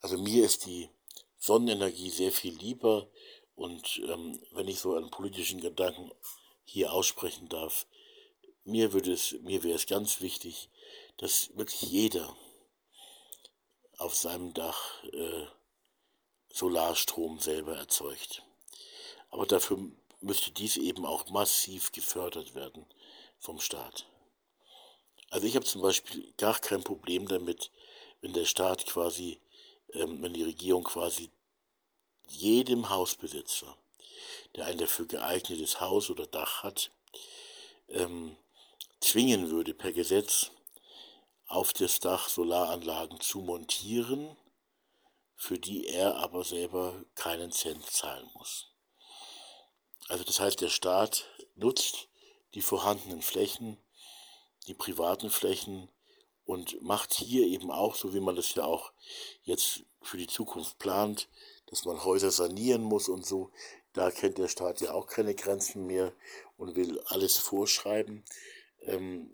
Also 0.01 0.17
mir 0.17 0.43
ist 0.47 0.65
die 0.65 0.89
Sonnenenergie 1.37 2.11
sehr 2.11 2.33
viel 2.33 2.57
lieber 2.57 3.11
und 3.57 4.01
ähm, 4.09 4.41
wenn 4.53 4.69
ich 4.69 4.81
so 4.81 4.95
einen 4.95 5.11
politischen 5.11 5.61
Gedanken 5.61 6.11
hier 6.65 6.95
aussprechen 6.95 7.51
darf, 7.51 7.87
mir 8.69 8.93
würde 8.93 9.13
es, 9.13 9.33
mir 9.43 9.63
wäre 9.63 9.77
es 9.77 9.87
ganz 9.87 10.21
wichtig, 10.21 10.69
dass 11.17 11.57
wirklich 11.57 11.83
jeder 11.83 12.37
auf 13.97 14.15
seinem 14.15 14.55
Dach 14.55 15.03
äh, 15.05 15.47
Solarstrom 16.53 17.41
selber 17.41 17.77
erzeugt. 17.77 18.43
Aber 19.31 19.47
dafür 19.47 19.79
müsste 20.21 20.51
dies 20.51 20.77
eben 20.77 21.05
auch 21.05 21.29
massiv 21.29 21.93
gefördert 21.93 22.55
werden 22.55 22.87
vom 23.39 23.61
Staat. 23.61 24.07
Also 25.31 25.47
ich 25.47 25.57
habe 25.57 25.67
zum 25.67 25.83
Beispiel 25.83 26.33
gar 26.37 26.59
kein 26.59 26.83
Problem 26.85 27.29
damit, 27.29 27.71
wenn 28.21 28.33
der 28.33 28.45
Staat 28.47 28.87
quasi, 28.87 29.41
ähm, 29.93 30.23
wenn 30.23 30.35
die 30.35 30.45
Regierung 30.45 30.85
quasi 30.85 31.31
jedem 32.29 32.91
Hausbesitzer, 32.91 33.77
der 34.57 34.67
ein 34.67 34.79
dafür 34.79 35.07
geeignetes 35.07 35.81
Haus 35.81 36.11
oder 36.11 36.27
Dach 36.27 36.63
hat, 36.63 36.91
ähm, 37.89 38.37
zwingen 39.01 39.51
würde, 39.51 39.75
per 39.75 39.93
Gesetz 39.93 40.51
auf 41.47 41.73
das 41.73 42.01
Dach 42.01 42.29
Solaranlagen 42.29 43.21
zu 43.21 43.41
montieren, 43.41 44.37
für 45.37 45.59
die 45.59 45.87
er 45.87 46.17
aber 46.17 46.45
selber 46.45 47.05
keinen 47.15 47.53
Cent 47.53 47.87
zahlen 47.87 48.29
muss. 48.35 48.73
Also 50.09 50.25
das 50.25 50.41
heißt, 50.41 50.61
der 50.61 50.69
Staat 50.69 51.27
nutzt 51.55 52.09
die 52.55 52.63
vorhandenen 52.63 53.23
Flächen, 53.23 53.79
die 54.67 54.75
privaten 54.75 55.31
Flächen 55.31 55.89
und 56.45 56.81
macht 56.83 57.15
hier 57.15 57.47
eben 57.47 57.71
auch, 57.71 57.95
so 57.95 58.15
wie 58.15 58.21
man 58.21 58.37
das 58.37 58.55
ja 58.55 58.65
auch 58.65 58.93
jetzt 59.43 59.85
für 60.03 60.17
die 60.17 60.27
Zukunft 60.27 60.79
plant, 60.79 61.29
dass 61.67 61.85
man 61.85 62.05
Häuser 62.05 62.31
sanieren 62.31 62.83
muss 62.83 63.09
und 63.09 63.27
so, 63.27 63.51
da 63.93 64.11
kennt 64.11 64.39
der 64.39 64.49
Staat 64.49 64.81
ja 64.81 64.93
auch 64.93 65.07
keine 65.07 65.35
Grenzen 65.35 65.87
mehr 65.87 66.13
und 66.57 66.77
will 66.77 67.01
alles 67.07 67.37
vorschreiben 67.37 68.25
ähm, 68.83 69.31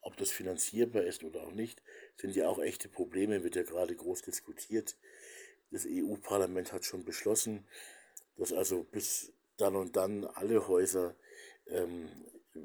ob 0.00 0.16
das 0.16 0.30
finanzierbar 0.30 1.02
ist 1.02 1.24
oder 1.24 1.42
auch 1.42 1.52
nicht, 1.52 1.82
sind 2.16 2.36
ja 2.36 2.48
auch 2.48 2.60
echte 2.60 2.88
Probleme, 2.88 3.42
wird 3.42 3.56
ja 3.56 3.64
gerade 3.64 3.94
groß 3.94 4.22
diskutiert. 4.22 4.96
Das 5.70 5.84
EU-Parlament 5.84 6.72
hat 6.72 6.84
schon 6.84 7.04
beschlossen, 7.04 7.66
dass 8.36 8.52
also 8.52 8.84
bis 8.84 9.32
dann 9.56 9.74
und 9.74 9.96
dann 9.96 10.24
alle 10.24 10.68
Häuser 10.68 11.16
ähm, 11.66 12.08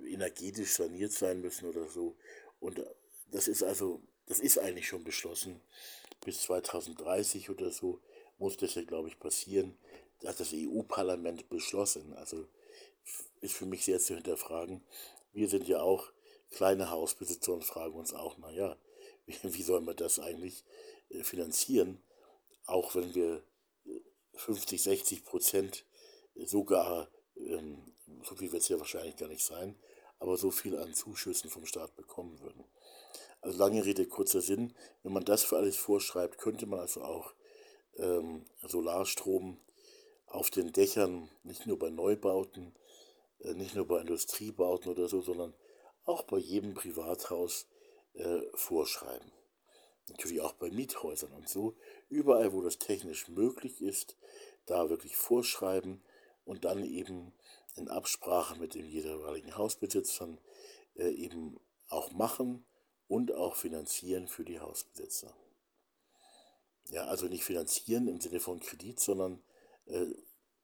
energetisch 0.06 0.74
saniert 0.74 1.12
sein 1.12 1.42
müssen 1.42 1.68
oder 1.68 1.88
so. 1.88 2.16
Und 2.60 2.84
das 3.32 3.48
ist 3.48 3.64
also, 3.64 4.02
das 4.28 4.40
ist 4.40 4.60
eigentlich 4.60 4.88
schon 4.88 5.04
beschlossen. 5.04 5.62
Bis 6.24 6.42
2030 6.44 7.50
oder 7.50 7.72
so 7.72 8.02
muss 8.38 8.58
das 8.58 8.76
ja, 8.76 8.84
glaube 8.84 9.08
ich, 9.08 9.20
passieren. 9.20 9.78
hat 10.26 10.40
das 10.40 10.54
EU-Parlament 10.54 11.50
beschlossen. 11.50 12.14
Also 12.14 12.48
ist 13.42 13.56
für 13.56 13.66
mich 13.66 13.84
sehr 13.84 14.00
zu 14.00 14.14
hinterfragen. 14.14 14.84
Wir 15.34 15.48
sind 15.48 15.68
ja 15.68 15.82
auch 15.82 16.12
kleine 16.52 16.90
Hausbesitzer 16.90 17.54
und 17.54 17.64
fragen 17.64 17.96
uns 17.96 18.14
auch, 18.14 18.38
naja, 18.38 18.78
wie, 19.26 19.36
wie 19.42 19.64
soll 19.64 19.82
man 19.82 19.96
das 19.96 20.20
eigentlich 20.20 20.64
äh, 21.10 21.24
finanzieren, 21.24 22.02
auch 22.66 22.96
wenn 22.96 23.14
wir 23.16 23.44
50, 24.36 24.82
60 24.82 25.24
Prozent 25.24 25.86
sogar, 26.36 27.10
ähm, 27.38 27.94
so 28.24 28.36
viel 28.36 28.52
wird 28.52 28.64
es 28.64 28.70
ja 28.70 28.80
wahrscheinlich 28.80 29.18
gar 29.18 29.28
nicht 29.28 29.44
sein, 29.44 29.78
aber 30.20 30.38
so 30.38 30.52
viel 30.52 30.78
an 30.78 30.94
Zuschüssen 30.94 31.50
vom 31.50 31.66
Staat 31.66 31.96
bekommen 31.96 32.40
würden. 32.42 32.64
Also 33.42 33.58
lange 33.58 33.84
Rede, 33.84 34.06
kurzer 34.06 34.42
Sinn, 34.42 34.76
wenn 35.04 35.14
man 35.14 35.26
das 35.26 35.44
für 35.44 35.58
alles 35.58 35.78
vorschreibt, 35.78 36.38
könnte 36.38 36.68
man 36.68 36.80
also 36.80 37.02
auch 37.02 37.34
ähm, 37.98 38.46
Solarstrom 38.62 39.60
auf 40.28 40.50
den 40.50 40.72
Dächern, 40.72 41.30
nicht 41.44 41.66
nur 41.66 41.80
bei 41.80 41.90
Neubauten, 41.90 42.68
äh, 42.68 42.81
nicht 43.44 43.76
nur 43.76 43.88
bei 43.88 44.00
Industriebauten 44.02 44.92
oder 44.92 45.08
so, 45.08 45.22
sondern 45.22 45.54
auch 46.06 46.24
bei 46.24 46.38
jedem 46.38 46.74
Privathaus 46.74 47.68
äh, 48.14 48.42
vorschreiben. 48.54 49.32
Natürlich 50.10 50.42
auch 50.42 50.54
bei 50.54 50.70
Miethäusern 50.70 51.32
und 51.32 51.48
so. 51.48 51.76
Überall, 52.10 52.54
wo 52.54 52.62
das 52.62 52.80
technisch 52.80 53.28
möglich 53.30 53.82
ist, 53.82 54.18
da 54.66 54.90
wirklich 54.90 55.16
vorschreiben 55.16 56.04
und 56.44 56.66
dann 56.66 56.84
eben 56.84 57.34
in 57.76 57.88
Absprache 57.88 58.60
mit 58.60 58.76
den 58.76 58.86
jeweiligen 58.86 59.56
Hausbesitzern 59.58 60.40
äh, 60.96 61.10
eben 61.10 61.60
auch 61.88 62.12
machen 62.12 62.66
und 63.08 63.34
auch 63.34 63.56
finanzieren 63.56 64.28
für 64.28 64.44
die 64.44 64.60
Hausbesitzer. 64.60 65.34
Ja, 66.90 67.06
also 67.06 67.28
nicht 67.28 67.44
finanzieren 67.44 68.08
im 68.08 68.20
Sinne 68.20 68.40
von 68.40 68.60
Kredit, 68.60 69.00
sondern 69.00 69.42
äh, 69.86 70.08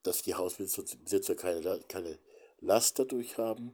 dass 0.03 0.21
die 0.21 0.35
Hausbesitzer 0.35 1.35
keine, 1.35 1.79
keine 1.87 2.19
Last 2.59 2.99
dadurch 2.99 3.37
haben. 3.37 3.73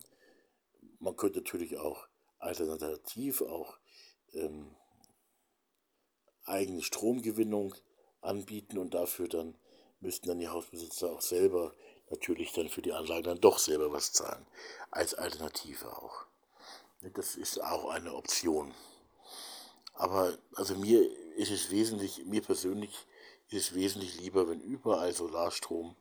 Man 0.99 1.15
könnte 1.15 1.39
natürlich 1.39 1.77
auch 1.77 2.07
alternativ 2.39 3.41
auch 3.41 3.77
ähm, 4.33 4.75
eigene 6.45 6.81
Stromgewinnung 6.81 7.73
anbieten 8.21 8.77
und 8.77 8.93
dafür 8.93 9.27
dann 9.27 9.55
müssten 9.99 10.27
dann 10.27 10.39
die 10.39 10.49
Hausbesitzer 10.49 11.11
auch 11.11 11.21
selber 11.21 11.73
natürlich 12.09 12.51
dann 12.51 12.69
für 12.69 12.81
die 12.81 12.93
Anlage 12.93 13.23
dann 13.23 13.41
doch 13.41 13.57
selber 13.57 13.91
was 13.91 14.11
zahlen, 14.11 14.45
als 14.91 15.13
Alternative 15.13 15.97
auch. 15.97 16.25
Das 17.13 17.35
ist 17.35 17.61
auch 17.61 17.89
eine 17.89 18.13
Option. 18.13 18.73
Aber 19.93 20.37
also 20.55 20.75
mir 20.75 21.09
ist 21.35 21.51
es 21.51 21.71
wesentlich, 21.71 22.25
mir 22.25 22.41
persönlich 22.41 23.07
ist 23.49 23.69
es 23.69 23.75
wesentlich 23.75 24.19
lieber, 24.19 24.49
wenn 24.49 24.61
überall 24.61 25.13
Solarstrom 25.13 25.95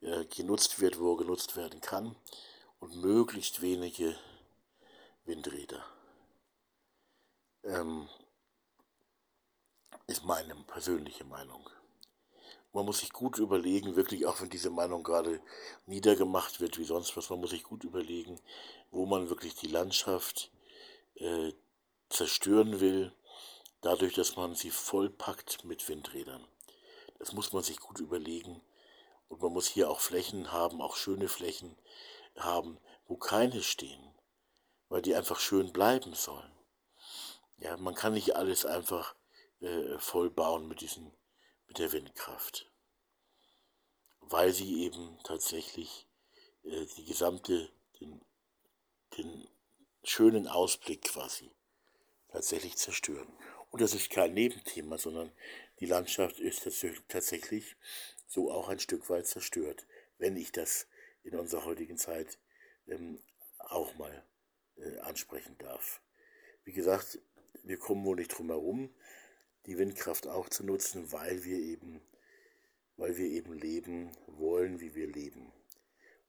äh, 0.00 0.24
genutzt 0.26 0.80
wird, 0.80 0.98
wo 0.98 1.12
er 1.14 1.18
genutzt 1.18 1.56
werden 1.56 1.80
kann 1.80 2.16
und 2.80 2.96
möglichst 2.96 3.60
wenige 3.62 4.16
Windräder. 5.24 5.84
Ähm, 7.64 8.08
ist 10.06 10.24
meine 10.24 10.54
persönliche 10.54 11.24
Meinung. 11.24 11.68
Man 12.72 12.84
muss 12.84 13.00
sich 13.00 13.12
gut 13.12 13.38
überlegen, 13.38 13.96
wirklich 13.96 14.26
auch 14.26 14.40
wenn 14.40 14.50
diese 14.50 14.70
Meinung 14.70 15.02
gerade 15.02 15.40
niedergemacht 15.86 16.60
wird 16.60 16.78
wie 16.78 16.84
sonst 16.84 17.16
was, 17.16 17.30
man 17.30 17.40
muss 17.40 17.50
sich 17.50 17.64
gut 17.64 17.84
überlegen, 17.84 18.40
wo 18.90 19.06
man 19.06 19.28
wirklich 19.30 19.54
die 19.54 19.68
Landschaft 19.68 20.50
äh, 21.16 21.52
zerstören 22.08 22.80
will, 22.80 23.12
dadurch, 23.80 24.14
dass 24.14 24.36
man 24.36 24.54
sie 24.54 24.70
vollpackt 24.70 25.64
mit 25.64 25.88
Windrädern. 25.88 26.46
Das 27.18 27.32
muss 27.32 27.52
man 27.52 27.62
sich 27.62 27.78
gut 27.80 28.00
überlegen. 28.00 28.60
Und 29.28 29.42
man 29.42 29.52
muss 29.52 29.68
hier 29.68 29.90
auch 29.90 30.00
Flächen 30.00 30.52
haben, 30.52 30.80
auch 30.80 30.96
schöne 30.96 31.28
Flächen 31.28 31.76
haben, 32.36 32.78
wo 33.06 33.16
keine 33.16 33.62
stehen, 33.62 34.14
weil 34.88 35.02
die 35.02 35.14
einfach 35.14 35.40
schön 35.40 35.72
bleiben 35.72 36.14
sollen. 36.14 36.52
Ja, 37.58 37.76
man 37.76 37.94
kann 37.94 38.14
nicht 38.14 38.36
alles 38.36 38.64
einfach 38.64 39.14
äh, 39.60 39.98
voll 39.98 40.30
bauen 40.30 40.68
mit 40.68 40.80
diesen, 40.80 41.12
mit 41.66 41.78
der 41.78 41.92
Windkraft, 41.92 42.70
weil 44.20 44.52
sie 44.52 44.84
eben 44.84 45.18
tatsächlich 45.24 46.06
äh, 46.64 46.86
die 46.96 47.04
gesamte, 47.04 47.70
den, 48.00 48.20
den 49.16 49.48
schönen 50.04 50.46
Ausblick 50.46 51.02
quasi 51.02 51.50
tatsächlich 52.28 52.76
zerstören. 52.76 53.32
Und 53.70 53.82
das 53.82 53.94
ist 53.94 54.10
kein 54.10 54.34
Nebenthema, 54.34 54.96
sondern 54.96 55.32
die 55.80 55.86
Landschaft 55.86 56.38
ist 56.38 56.66
tatsächlich 57.08 57.76
so 58.28 58.52
auch 58.52 58.68
ein 58.68 58.78
Stück 58.78 59.10
weit 59.10 59.26
zerstört, 59.26 59.86
wenn 60.18 60.36
ich 60.36 60.52
das 60.52 60.86
in 61.24 61.34
unserer 61.34 61.64
heutigen 61.64 61.96
Zeit 61.96 62.38
ähm, 62.86 63.18
auch 63.58 63.94
mal 63.96 64.24
äh, 64.76 64.98
ansprechen 65.00 65.56
darf. 65.58 66.00
Wie 66.64 66.72
gesagt, 66.72 67.18
wir 67.64 67.78
kommen 67.78 68.04
wohl 68.04 68.16
nicht 68.16 68.28
drum 68.28 68.48
herum, 68.48 68.94
die 69.66 69.78
Windkraft 69.78 70.26
auch 70.26 70.48
zu 70.48 70.64
nutzen, 70.64 71.10
weil 71.12 71.44
wir 71.44 71.58
eben, 71.58 72.00
weil 72.96 73.16
wir 73.16 73.26
eben 73.26 73.54
leben 73.54 74.12
wollen, 74.26 74.80
wie 74.80 74.94
wir 74.94 75.06
leben. 75.06 75.52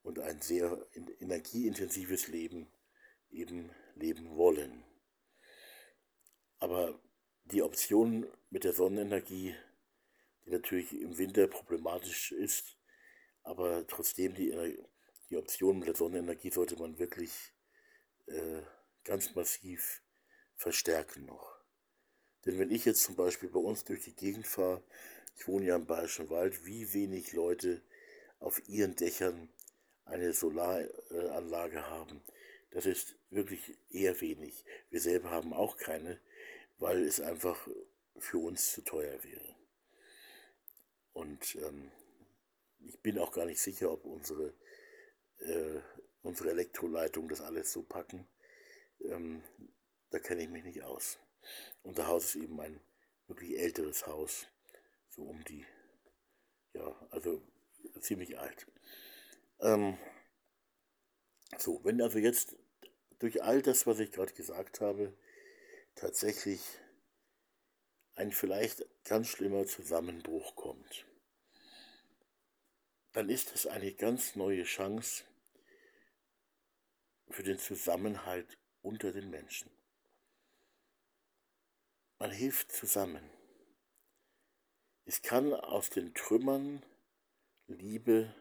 Und 0.02 0.20
ein 0.20 0.42
sehr 0.42 0.86
energieintensives 1.20 2.30
Leben 2.30 2.72
eben 3.30 3.70
leben 3.96 4.36
wollen. 4.36 4.84
Aber 6.58 7.00
die 7.46 7.62
Option 7.62 8.28
mit 8.50 8.64
der 8.64 8.74
Sonnenenergie, 8.74 9.56
die 10.50 10.56
natürlich 10.56 10.94
im 10.94 11.18
Winter 11.18 11.48
problematisch 11.48 12.32
ist, 12.32 12.78
aber 13.44 13.86
trotzdem 13.88 14.34
die, 14.34 14.78
die 15.30 15.38
Option 15.38 15.80
mit 15.80 15.88
der 15.88 15.96
Sonnenenergie 15.96 16.52
sollte 16.52 16.76
man 16.76 16.98
wirklich 16.98 17.32
äh, 18.26 18.62
ganz 19.04 19.36
massiv 19.36 20.02
verstärken 20.56 21.26
noch. 21.26 21.56
Denn 22.46 22.58
wenn 22.58 22.72
ich 22.72 22.86
jetzt 22.86 23.04
zum 23.04 23.16
Beispiel 23.16 23.50
bei 23.50 23.60
uns 23.60 23.84
durch 23.84 24.04
die 24.04 24.16
Gegend 24.16 24.48
fahre, 24.48 24.84
ich 25.38 25.48
wohne 25.48 25.68
ja 25.68 25.76
im 25.76 25.86
Bayerischen 25.86 26.30
Wald, 26.30 26.66
wie 26.66 26.94
wenig 26.94 27.34
Leute 27.34 27.82
auf 28.40 28.68
ihren 28.68 28.96
Dächern 28.96 29.50
eine 30.06 30.34
Solaranlage 30.34 31.88
haben, 31.88 32.24
das 32.72 32.86
ist 32.86 33.16
wirklich 33.30 33.78
eher 33.90 34.20
wenig. 34.22 34.66
Wir 34.90 35.00
selber 35.00 35.30
haben 35.30 35.54
auch 35.54 35.78
keine, 35.78 36.20
weil 36.78 37.04
es 37.04 37.20
einfach 37.20 37.68
für 38.18 38.40
uns 38.40 38.74
zu 38.74 38.82
teuer 38.82 39.24
wäre. 39.24 39.59
Und 41.20 41.56
ähm, 41.56 41.92
ich 42.80 42.98
bin 43.02 43.20
auch 43.20 43.34
gar 43.34 43.46
nicht 43.46 43.60
sicher, 43.60 43.92
ob 43.92 44.06
unsere, 44.06 44.54
äh, 45.40 45.82
unsere 46.22 46.52
Elektroleitungen 46.52 47.28
das 47.28 47.42
alles 47.42 47.74
so 47.74 47.84
packen. 47.84 48.26
Ähm, 49.02 49.44
da 50.12 50.20
kenne 50.20 50.44
ich 50.44 50.50
mich 50.50 50.64
nicht 50.64 50.82
aus. 50.84 51.20
Unser 51.84 52.08
Haus 52.08 52.24
ist 52.24 52.36
eben 52.36 52.58
ein 52.62 52.80
wirklich 53.28 53.60
älteres 53.60 54.08
Haus, 54.08 54.48
so 55.10 55.24
um 55.24 55.44
die, 55.44 55.66
ja, 56.72 56.96
also 57.10 57.42
ziemlich 58.00 58.40
alt. 58.40 58.66
Ähm, 59.60 59.98
so, 61.58 61.84
wenn 61.84 62.02
also 62.02 62.18
jetzt 62.18 62.56
durch 63.20 63.44
all 63.44 63.62
das, 63.62 63.86
was 63.86 64.00
ich 64.00 64.14
gerade 64.14 64.34
gesagt 64.34 64.80
habe, 64.80 65.14
tatsächlich 65.96 66.62
ein 68.16 68.32
vielleicht 68.32 68.86
ganz 69.04 69.28
schlimmer 69.28 69.66
Zusammenbruch 69.66 70.56
kommt, 70.56 71.09
dann 73.20 73.28
ist 73.28 73.54
es 73.54 73.68
eine 73.68 73.92
ganz 73.92 74.38
neue 74.38 74.64
Chance 74.64 75.26
für 77.28 77.44
den 77.44 77.60
Zusammenhalt 77.60 78.58
unter 78.82 79.12
den 79.12 79.30
Menschen. 79.30 79.70
Man 82.18 82.32
hilft 82.32 82.72
zusammen. 82.72 83.30
Es 85.04 85.22
kann 85.22 85.54
aus 85.54 85.90
den 85.90 86.14
Trümmern 86.14 86.82
Liebe 87.68 88.34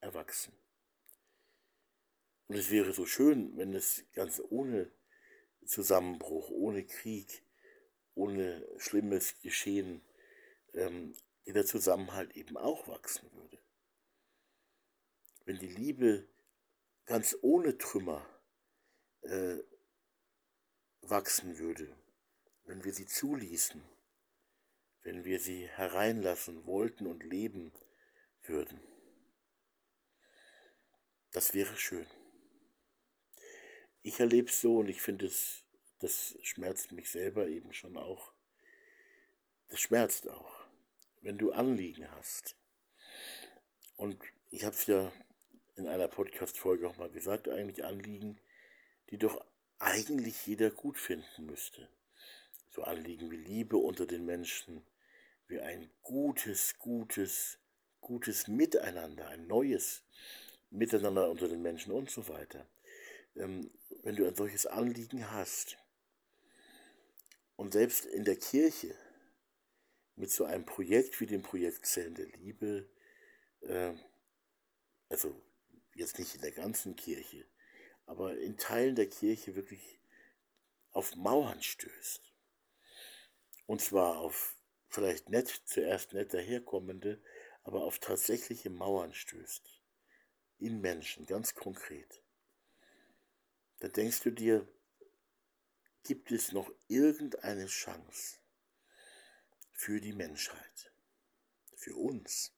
erwachsen. 0.00 0.52
Und 2.48 2.56
es 2.56 2.70
wäre 2.70 2.92
so 2.92 3.06
schön, 3.06 3.56
wenn 3.56 3.72
es 3.72 4.04
ganz 4.12 4.38
ohne 4.50 4.92
Zusammenbruch, 5.64 6.50
ohne 6.50 6.84
Krieg, 6.84 7.42
ohne 8.14 8.68
schlimmes 8.76 9.40
Geschehen, 9.40 10.02
ähm, 10.74 11.14
der 11.46 11.64
Zusammenhalt 11.64 12.36
eben 12.36 12.58
auch 12.58 12.86
wachsen 12.86 13.32
würde. 13.32 13.53
Wenn 15.44 15.58
die 15.58 15.68
Liebe 15.68 16.28
ganz 17.04 17.36
ohne 17.42 17.76
Trümmer 17.76 18.26
äh, 19.22 19.58
wachsen 21.02 21.58
würde, 21.58 21.94
wenn 22.64 22.84
wir 22.84 22.92
sie 22.92 23.06
zuließen, 23.06 23.82
wenn 25.02 25.24
wir 25.24 25.38
sie 25.38 25.68
hereinlassen 25.68 26.64
wollten 26.66 27.06
und 27.06 27.22
leben 27.24 27.72
würden. 28.42 28.80
Das 31.30 31.52
wäre 31.52 31.76
schön. 31.76 32.06
Ich 34.02 34.20
erlebe 34.20 34.48
es 34.48 34.60
so 34.60 34.78
und 34.78 34.88
ich 34.88 35.02
finde 35.02 35.26
es, 35.26 35.64
das 35.98 36.36
schmerzt 36.42 36.92
mich 36.92 37.10
selber 37.10 37.48
eben 37.48 37.72
schon 37.72 37.96
auch. 37.96 38.32
Das 39.68 39.80
schmerzt 39.80 40.28
auch, 40.28 40.66
wenn 41.22 41.38
du 41.38 41.52
Anliegen 41.52 42.10
hast. 42.12 42.56
Und 43.96 44.22
ich 44.50 44.64
habe 44.64 44.74
es 44.74 44.86
ja 44.86 45.12
in 45.76 45.86
einer 45.86 46.08
Podcast-Folge 46.08 46.88
auch 46.88 46.96
mal 46.96 47.10
gesagt, 47.10 47.48
eigentlich 47.48 47.84
Anliegen, 47.84 48.38
die 49.10 49.18
doch 49.18 49.44
eigentlich 49.78 50.46
jeder 50.46 50.70
gut 50.70 50.98
finden 50.98 51.46
müsste. 51.46 51.88
So 52.70 52.82
Anliegen 52.82 53.30
wie 53.30 53.36
Liebe 53.36 53.76
unter 53.76 54.06
den 54.06 54.24
Menschen, 54.24 54.84
wie 55.48 55.60
ein 55.60 55.90
gutes, 56.02 56.78
gutes, 56.78 57.58
gutes 58.00 58.48
Miteinander, 58.48 59.28
ein 59.28 59.46
neues 59.46 60.02
Miteinander 60.70 61.30
unter 61.30 61.48
den 61.48 61.62
Menschen 61.62 61.92
und 61.92 62.10
so 62.10 62.28
weiter. 62.28 62.66
Ähm, 63.36 63.70
wenn 64.02 64.16
du 64.16 64.26
ein 64.26 64.34
solches 64.34 64.66
Anliegen 64.66 65.30
hast 65.30 65.76
und 67.56 67.72
selbst 67.72 68.06
in 68.06 68.24
der 68.24 68.36
Kirche 68.36 68.94
mit 70.16 70.30
so 70.30 70.44
einem 70.44 70.64
Projekt 70.64 71.20
wie 71.20 71.26
dem 71.26 71.42
Projekt 71.42 71.86
Zellen 71.86 72.14
der 72.14 72.26
Liebe, 72.26 72.88
äh, 73.62 73.94
also 75.08 75.34
jetzt 75.94 76.18
nicht 76.18 76.34
in 76.34 76.40
der 76.40 76.52
ganzen 76.52 76.96
Kirche, 76.96 77.46
aber 78.06 78.36
in 78.38 78.56
Teilen 78.56 78.96
der 78.96 79.08
Kirche 79.08 79.54
wirklich 79.54 80.00
auf 80.92 81.14
Mauern 81.16 81.62
stößt. 81.62 82.32
Und 83.66 83.80
zwar 83.80 84.18
auf 84.18 84.56
vielleicht 84.88 85.28
nett, 85.28 85.48
zuerst 85.64 86.12
nett 86.12 86.32
daherkommende, 86.34 87.20
aber 87.64 87.84
auf 87.84 87.98
tatsächliche 87.98 88.70
Mauern 88.70 89.12
stößt. 89.12 89.80
In 90.58 90.80
Menschen, 90.80 91.26
ganz 91.26 91.54
konkret. 91.54 92.22
Da 93.80 93.88
denkst 93.88 94.20
du 94.20 94.30
dir, 94.30 94.68
gibt 96.04 96.30
es 96.30 96.52
noch 96.52 96.70
irgendeine 96.86 97.66
Chance 97.66 98.38
für 99.72 100.00
die 100.00 100.12
Menschheit, 100.12 100.92
für 101.74 101.96
uns, 101.96 102.52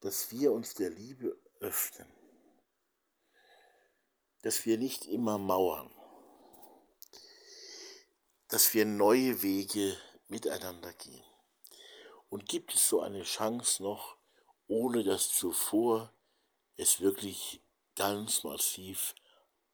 dass 0.00 0.30
wir 0.30 0.52
uns 0.52 0.74
der 0.74 0.90
Liebe 0.90 1.38
öffnen, 1.62 2.12
dass 4.42 4.66
wir 4.66 4.76
nicht 4.78 5.06
immer 5.06 5.38
mauern, 5.38 5.90
dass 8.48 8.74
wir 8.74 8.84
neue 8.84 9.42
Wege 9.42 9.96
miteinander 10.28 10.92
gehen. 10.94 11.24
Und 12.28 12.48
gibt 12.48 12.74
es 12.74 12.88
so 12.88 13.00
eine 13.00 13.22
Chance 13.22 13.82
noch, 13.82 14.16
ohne 14.66 15.04
dass 15.04 15.30
zuvor 15.30 16.12
es 16.76 17.00
wirklich 17.00 17.62
ganz 17.94 18.42
massiv 18.42 19.14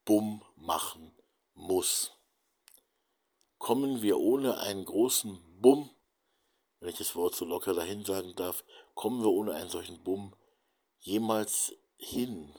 Bumm 0.04 0.44
machen 0.56 1.16
muss? 1.54 2.12
Kommen 3.58 4.02
wir 4.02 4.18
ohne 4.18 4.58
einen 4.58 4.84
großen 4.84 5.60
Bumm, 5.60 5.90
wenn 6.80 6.90
ich 6.90 6.98
das 6.98 7.16
Wort 7.16 7.34
so 7.34 7.44
locker 7.44 7.74
dahin 7.74 8.04
sagen 8.04 8.34
darf, 8.36 8.62
kommen 8.94 9.22
wir 9.22 9.30
ohne 9.30 9.54
einen 9.54 9.70
solchen 9.70 10.02
Bumm 10.04 10.36
jemals 11.00 11.74
hin 11.96 12.54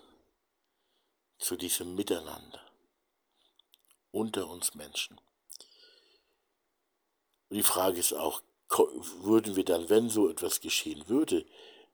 zu 1.38 1.56
diesem 1.56 1.96
Miteinander 1.96 2.62
unter 4.12 4.48
uns 4.48 4.76
Menschen. 4.76 5.20
Und 7.50 7.58
die 7.58 7.64
Frage 7.64 8.00
ist 8.00 8.14
auch, 8.14 8.42
würden 8.70 9.56
wir 9.56 9.66
dann, 9.66 9.90
wenn 9.90 10.10
so 10.10 10.30
etwas 10.30 10.62
geschehen 10.62 11.08
würde, 11.08 11.46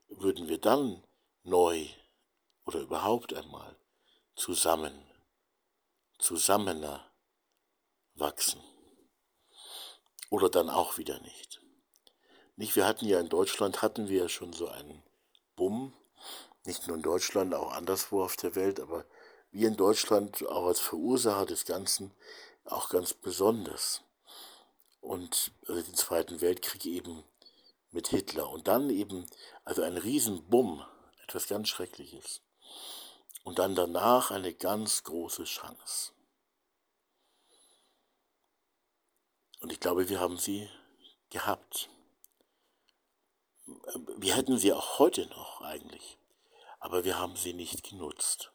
würden 0.08 0.48
wir 0.48 0.58
dann 0.58 1.02
neu 1.42 1.86
oder 2.64 2.80
überhaupt 2.80 3.32
einmal 3.32 3.76
zusammen, 4.34 5.10
zusammener 6.18 7.10
wachsen? 8.14 8.62
Oder 10.28 10.50
dann 10.50 10.68
auch 10.68 10.98
wieder 10.98 11.18
nicht? 11.20 11.60
Nicht, 12.56 12.74
wir 12.76 12.86
hatten 12.86 13.06
ja 13.06 13.20
in 13.20 13.28
Deutschland, 13.28 13.82
hatten 13.82 14.08
wir 14.08 14.22
ja 14.22 14.28
schon 14.28 14.52
so 14.52 14.68
einen 14.68 15.02
Bumm, 15.54 15.94
nicht 16.66 16.86
nur 16.86 16.96
in 16.96 17.02
Deutschland, 17.02 17.54
auch 17.54 17.72
anderswo 17.72 18.22
auf 18.22 18.36
der 18.36 18.54
Welt, 18.54 18.80
aber 18.80 19.04
wir 19.50 19.68
in 19.68 19.76
Deutschland 19.76 20.46
auch 20.46 20.66
als 20.66 20.80
Verursacher 20.80 21.46
des 21.46 21.64
Ganzen 21.64 22.12
auch 22.64 22.90
ganz 22.90 23.14
besonders. 23.14 24.02
Und 25.00 25.52
also 25.66 25.80
den 25.80 25.94
Zweiten 25.94 26.40
Weltkrieg 26.40 26.84
eben 26.86 27.24
mit 27.90 28.08
Hitler. 28.08 28.50
Und 28.50 28.68
dann 28.68 28.90
eben, 28.90 29.26
also 29.64 29.82
ein 29.82 29.96
Riesenbumm, 29.96 30.84
etwas 31.24 31.46
ganz 31.46 31.68
Schreckliches. 31.68 32.42
Und 33.44 33.58
dann 33.58 33.74
danach 33.74 34.30
eine 34.30 34.52
ganz 34.52 35.04
große 35.04 35.44
Chance. 35.44 36.12
Und 39.60 39.72
ich 39.72 39.80
glaube, 39.80 40.08
wir 40.08 40.20
haben 40.20 40.38
sie 40.38 40.68
gehabt. 41.30 41.88
Wir 44.16 44.36
hätten 44.36 44.58
sie 44.58 44.72
auch 44.72 44.98
heute 44.98 45.26
noch 45.28 45.60
eigentlich 45.60 46.18
aber 46.78 47.04
wir 47.04 47.18
haben 47.18 47.36
sie 47.36 47.52
nicht 47.52 47.88
genutzt. 47.88 48.52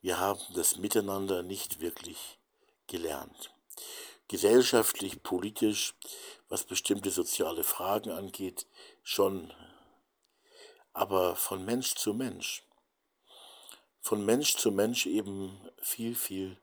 Wir 0.00 0.18
haben 0.18 0.40
das 0.54 0.76
Miteinander 0.76 1.42
nicht 1.42 1.80
wirklich 1.80 2.38
gelernt. 2.86 3.54
Gesellschaftlich, 4.28 5.22
politisch, 5.22 5.94
was 6.48 6.64
bestimmte 6.64 7.10
soziale 7.10 7.64
Fragen 7.64 8.10
angeht, 8.10 8.66
schon, 9.02 9.52
aber 10.92 11.36
von 11.36 11.64
Mensch 11.64 11.94
zu 11.94 12.14
Mensch. 12.14 12.62
Von 14.00 14.24
Mensch 14.24 14.56
zu 14.56 14.72
Mensch 14.72 15.06
eben 15.06 15.70
viel, 15.82 16.14
viel, 16.14 16.56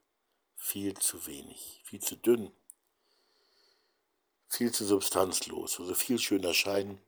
viel 0.55 0.95
zu 0.95 1.27
wenig, 1.27 1.81
viel 1.83 2.01
zu 2.01 2.15
dünn, 2.15 2.51
viel 4.49 4.71
zu 4.71 4.85
substanzlos, 4.85 5.79
also 5.79 5.93
viel 5.93 6.17
schöner 6.17 6.53
Schein, 6.53 6.99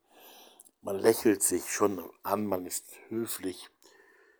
man 0.81 0.97
lächelt 0.97 1.43
sich 1.43 1.71
schon 1.71 2.09
an, 2.23 2.45
man 2.45 2.65
ist 2.65 2.85
höflich, 3.09 3.69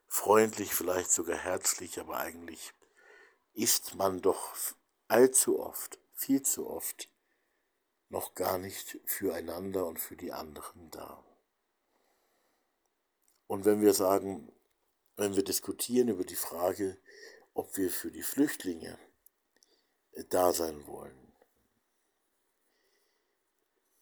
freundlich, 0.07 0.73
vielleicht 0.73 1.11
sogar 1.11 1.37
herzlich, 1.37 1.99
aber 1.99 2.17
eigentlich 2.17 2.73
ist 3.53 3.95
man 3.95 4.21
doch 4.21 4.53
allzu 5.07 5.59
oft, 5.59 5.99
viel 6.13 6.41
zu 6.41 6.69
oft, 6.69 7.09
noch 8.09 8.33
gar 8.33 8.57
nicht 8.57 8.99
füreinander 9.05 9.85
und 9.85 9.99
für 9.99 10.15
die 10.15 10.31
anderen 10.31 10.89
da. 10.91 11.23
Und 13.47 13.65
wenn 13.65 13.81
wir 13.81 13.93
sagen, 13.93 14.51
wenn 15.15 15.35
wir 15.35 15.43
diskutieren 15.43 16.07
über 16.07 16.23
die 16.23 16.35
Frage, 16.35 16.97
ob 17.53 17.75
wir 17.77 17.89
für 17.89 18.11
die 18.11 18.23
Flüchtlinge 18.23 18.97
da 20.29 20.53
sein 20.53 20.87
wollen, 20.87 21.33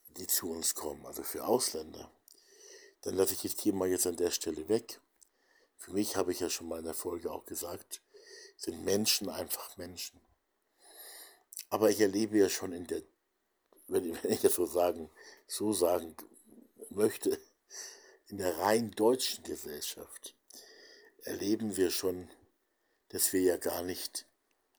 die 0.09 0.27
zu 0.27 0.51
uns 0.51 0.75
kommen, 0.75 1.05
also 1.05 1.23
für 1.23 1.45
Ausländer, 1.45 2.11
dann 3.01 3.15
lasse 3.15 3.33
ich 3.33 3.41
das 3.41 3.55
Thema 3.55 3.85
jetzt 3.85 4.07
an 4.07 4.15
der 4.15 4.31
Stelle 4.31 4.67
weg. 4.67 4.99
Für 5.77 5.91
mich 5.91 6.15
habe 6.15 6.31
ich 6.31 6.39
ja 6.39 6.49
schon 6.49 6.67
mal 6.67 6.79
in 6.79 6.85
der 6.85 6.93
Folge 6.93 7.31
auch 7.31 7.45
gesagt, 7.45 8.01
sind 8.57 8.83
Menschen 8.83 9.29
einfach 9.29 9.77
Menschen. 9.77 10.19
Aber 11.69 11.89
ich 11.89 12.01
erlebe 12.01 12.37
ja 12.37 12.49
schon 12.49 12.73
in 12.73 12.87
der, 12.87 13.03
wenn 13.87 14.15
ich 14.23 14.41
das 14.41 14.55
so 14.55 14.65
sagen, 14.65 15.09
so 15.45 15.73
sagen 15.73 16.15
möchte, 16.89 17.39
in 18.27 18.37
der 18.37 18.57
rein 18.57 18.91
deutschen 18.91 19.43
Gesellschaft 19.43 20.35
erleben 21.23 21.77
wir 21.77 21.91
schon, 21.91 22.29
dass 23.09 23.31
wir 23.33 23.41
ja 23.41 23.57
gar 23.57 23.83
nicht, 23.83 24.25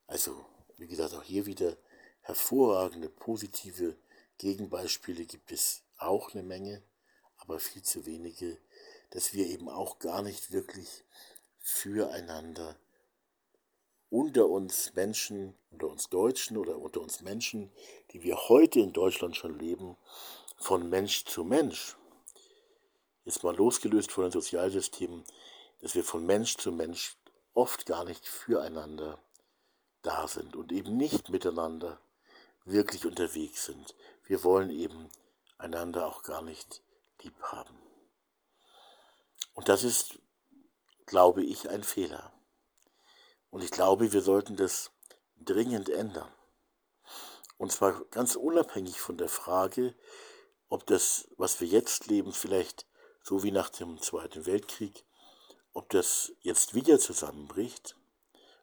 also 0.06 0.44
wie 0.76 0.86
gesagt, 0.86 1.14
auch 1.14 1.22
hier 1.22 1.46
wieder 1.46 1.76
hervorragende, 2.20 3.08
positive 3.08 3.96
Gegenbeispiele 4.38 5.24
gibt 5.24 5.50
es 5.50 5.82
auch 5.96 6.34
eine 6.34 6.42
Menge 6.42 6.82
aber 7.48 7.58
viel 7.58 7.82
zu 7.82 8.04
wenige, 8.04 8.58
dass 9.10 9.32
wir 9.32 9.46
eben 9.46 9.70
auch 9.70 9.98
gar 9.98 10.22
nicht 10.22 10.52
wirklich 10.52 11.04
füreinander 11.58 12.76
unter 14.10 14.48
uns 14.48 14.94
Menschen, 14.94 15.54
unter 15.70 15.88
uns 15.88 16.10
Deutschen 16.10 16.58
oder 16.58 16.76
unter 16.76 17.00
uns 17.00 17.22
Menschen, 17.22 17.72
die 18.12 18.22
wir 18.22 18.36
heute 18.48 18.80
in 18.80 18.92
Deutschland 18.92 19.34
schon 19.34 19.58
leben, 19.58 19.96
von 20.56 20.90
Mensch 20.90 21.24
zu 21.24 21.42
Mensch, 21.42 21.96
jetzt 23.24 23.42
mal 23.42 23.56
losgelöst 23.56 24.12
von 24.12 24.24
den 24.24 24.32
Sozialsystemen, 24.32 25.24
dass 25.80 25.94
wir 25.94 26.04
von 26.04 26.26
Mensch 26.26 26.56
zu 26.56 26.70
Mensch 26.70 27.16
oft 27.54 27.86
gar 27.86 28.04
nicht 28.04 28.26
füreinander 28.26 29.18
da 30.02 30.28
sind 30.28 30.54
und 30.54 30.70
eben 30.70 30.96
nicht 30.96 31.30
miteinander 31.30 31.98
wirklich 32.64 33.06
unterwegs 33.06 33.64
sind. 33.64 33.94
Wir 34.24 34.44
wollen 34.44 34.70
eben 34.70 35.08
einander 35.56 36.06
auch 36.06 36.22
gar 36.22 36.42
nicht 36.42 36.82
lieb 37.22 37.40
haben. 37.42 37.76
Und 39.54 39.68
das 39.68 39.82
ist, 39.82 40.18
glaube 41.06 41.42
ich, 41.42 41.68
ein 41.68 41.82
Fehler. 41.82 42.32
Und 43.50 43.62
ich 43.62 43.70
glaube, 43.70 44.12
wir 44.12 44.22
sollten 44.22 44.56
das 44.56 44.90
dringend 45.36 45.88
ändern. 45.88 46.32
Und 47.56 47.72
zwar 47.72 48.04
ganz 48.06 48.36
unabhängig 48.36 49.00
von 49.00 49.18
der 49.18 49.28
Frage, 49.28 49.94
ob 50.68 50.86
das, 50.86 51.28
was 51.36 51.60
wir 51.60 51.68
jetzt 51.68 52.06
leben, 52.06 52.32
vielleicht 52.32 52.86
so 53.22 53.42
wie 53.42 53.50
nach 53.50 53.68
dem 53.70 54.00
Zweiten 54.00 54.46
Weltkrieg, 54.46 55.04
ob 55.72 55.88
das 55.90 56.32
jetzt 56.40 56.74
wieder 56.74 56.98
zusammenbricht, 56.98 57.96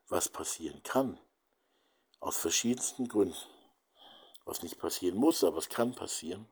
was 0.08 0.30
passieren 0.30 0.82
kann, 0.84 1.20
aus 2.20 2.38
verschiedensten 2.38 3.08
Gründen, 3.08 3.36
was 4.46 4.64
nicht 4.64 4.78
passieren 4.80 5.18
muss, 5.18 5.44
aber 5.44 5.58
es 5.58 5.70
kann 5.70 5.96
passieren, 5.96 6.48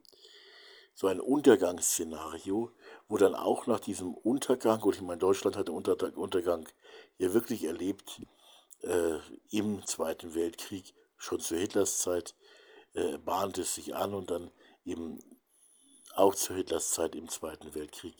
so 0.94 1.08
ein 1.08 1.20
Untergangsszenario, 1.20 2.72
wo 3.08 3.18
dann 3.18 3.36
auch 3.36 3.68
nach 3.68 3.80
diesem 3.80 4.14
Untergang, 4.14 4.82
und 4.84 4.96
ich 4.96 5.02
meine, 5.02 5.20
Deutschland 5.20 5.56
hat 5.56 5.68
den 5.68 5.76
Untergang 5.76 6.68
ja 7.18 7.34
wirklich 7.34 7.64
erlebt, 7.64 8.22
äh, 8.82 9.18
im 9.50 9.86
Zweiten 9.86 10.36
Weltkrieg, 10.36 10.94
schon 11.18 11.40
zu 11.40 11.56
Hitlers 11.56 12.00
Zeit, 12.00 12.36
äh, 12.94 13.18
bahnt 13.18 13.58
es 13.58 13.76
sich 13.76 13.96
an 13.96 14.14
und 14.14 14.30
dann 14.30 14.52
eben 14.86 15.20
auch 16.16 16.36
zu 16.36 16.54
Hitlers 16.54 16.92
Zeit 16.92 17.16
im 17.16 17.30
Zweiten 17.30 17.74
Weltkrieg. 17.74 18.16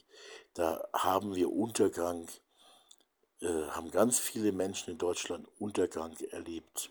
Da 0.54 0.88
haben 0.94 1.36
wir 1.36 1.52
Untergang, 1.52 2.30
äh, 3.42 3.68
haben 3.68 3.92
ganz 3.92 4.20
viele 4.20 4.52
Menschen 4.52 4.92
in 4.92 4.98
Deutschland 4.98 5.48
Untergang 5.60 6.18
erlebt. 6.32 6.90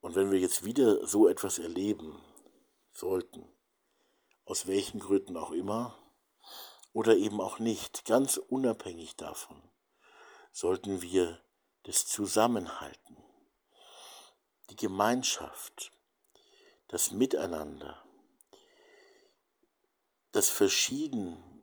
Und 0.00 0.14
wenn 0.16 0.30
wir 0.30 0.38
jetzt 0.38 0.64
wieder 0.64 1.06
so 1.06 1.28
etwas 1.28 1.58
erleben 1.58 2.20
sollten, 2.92 3.48
aus 4.46 4.66
welchen 4.66 5.00
Gründen 5.00 5.36
auch 5.36 5.50
immer, 5.50 5.98
oder 6.92 7.14
eben 7.16 7.40
auch 7.42 7.58
nicht, 7.58 8.06
ganz 8.06 8.38
unabhängig 8.38 9.16
davon, 9.16 9.60
sollten 10.52 11.02
wir 11.02 11.42
das 11.82 12.06
Zusammenhalten, 12.06 13.16
die 14.70 14.76
Gemeinschaft, 14.76 15.92
das 16.88 17.10
Miteinander, 17.10 18.02
das 20.32 20.48
Verschieden, 20.48 21.62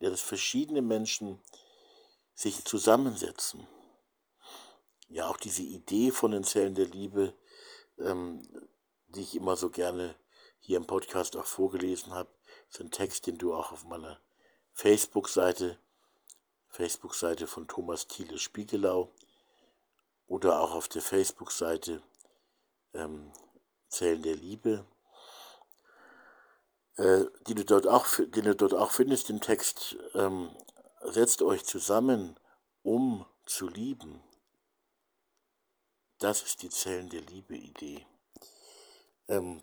ja, 0.00 0.10
dass 0.10 0.22
verschiedene 0.22 0.82
Menschen 0.82 1.40
sich 2.34 2.64
zusammensetzen. 2.64 3.66
Ja, 5.08 5.28
auch 5.28 5.36
diese 5.36 5.62
Idee 5.62 6.10
von 6.10 6.32
den 6.32 6.44
Zellen 6.44 6.74
der 6.74 6.86
Liebe, 6.86 7.34
ähm, 7.98 8.42
die 9.08 9.20
ich 9.20 9.36
immer 9.36 9.56
so 9.56 9.70
gerne 9.70 10.16
hier 10.64 10.78
im 10.78 10.86
Podcast 10.86 11.36
auch 11.36 11.44
vorgelesen 11.44 12.14
habe, 12.14 12.30
ist 12.70 12.80
ein 12.80 12.90
Text, 12.90 13.26
den 13.26 13.36
du 13.36 13.54
auch 13.54 13.70
auf 13.70 13.84
meiner 13.84 14.18
Facebook-Seite, 14.72 15.78
Facebook-Seite 16.68 17.46
von 17.46 17.68
Thomas 17.68 18.06
Thiele 18.08 18.38
Spiegelau 18.38 19.12
oder 20.26 20.60
auch 20.60 20.74
auf 20.74 20.88
der 20.88 21.02
Facebook-Seite 21.02 22.02
ähm, 22.94 23.30
Zellen 23.88 24.22
der 24.22 24.36
Liebe, 24.36 24.86
äh, 26.96 27.26
die 27.46 27.54
du 27.54 27.66
dort 27.66 27.86
auch, 27.86 28.06
den 28.16 28.44
du 28.44 28.56
dort 28.56 28.72
auch 28.72 28.90
findest 28.90 29.28
im 29.28 29.42
Text, 29.42 29.98
ähm, 30.14 30.48
setzt 31.02 31.42
euch 31.42 31.66
zusammen, 31.66 32.40
um 32.82 33.26
zu 33.44 33.68
lieben. 33.68 34.22
Das 36.20 36.42
ist 36.42 36.62
die 36.62 36.70
Zellen 36.70 37.10
der 37.10 37.20
Liebe-Idee. 37.20 38.06
Ähm, 39.28 39.62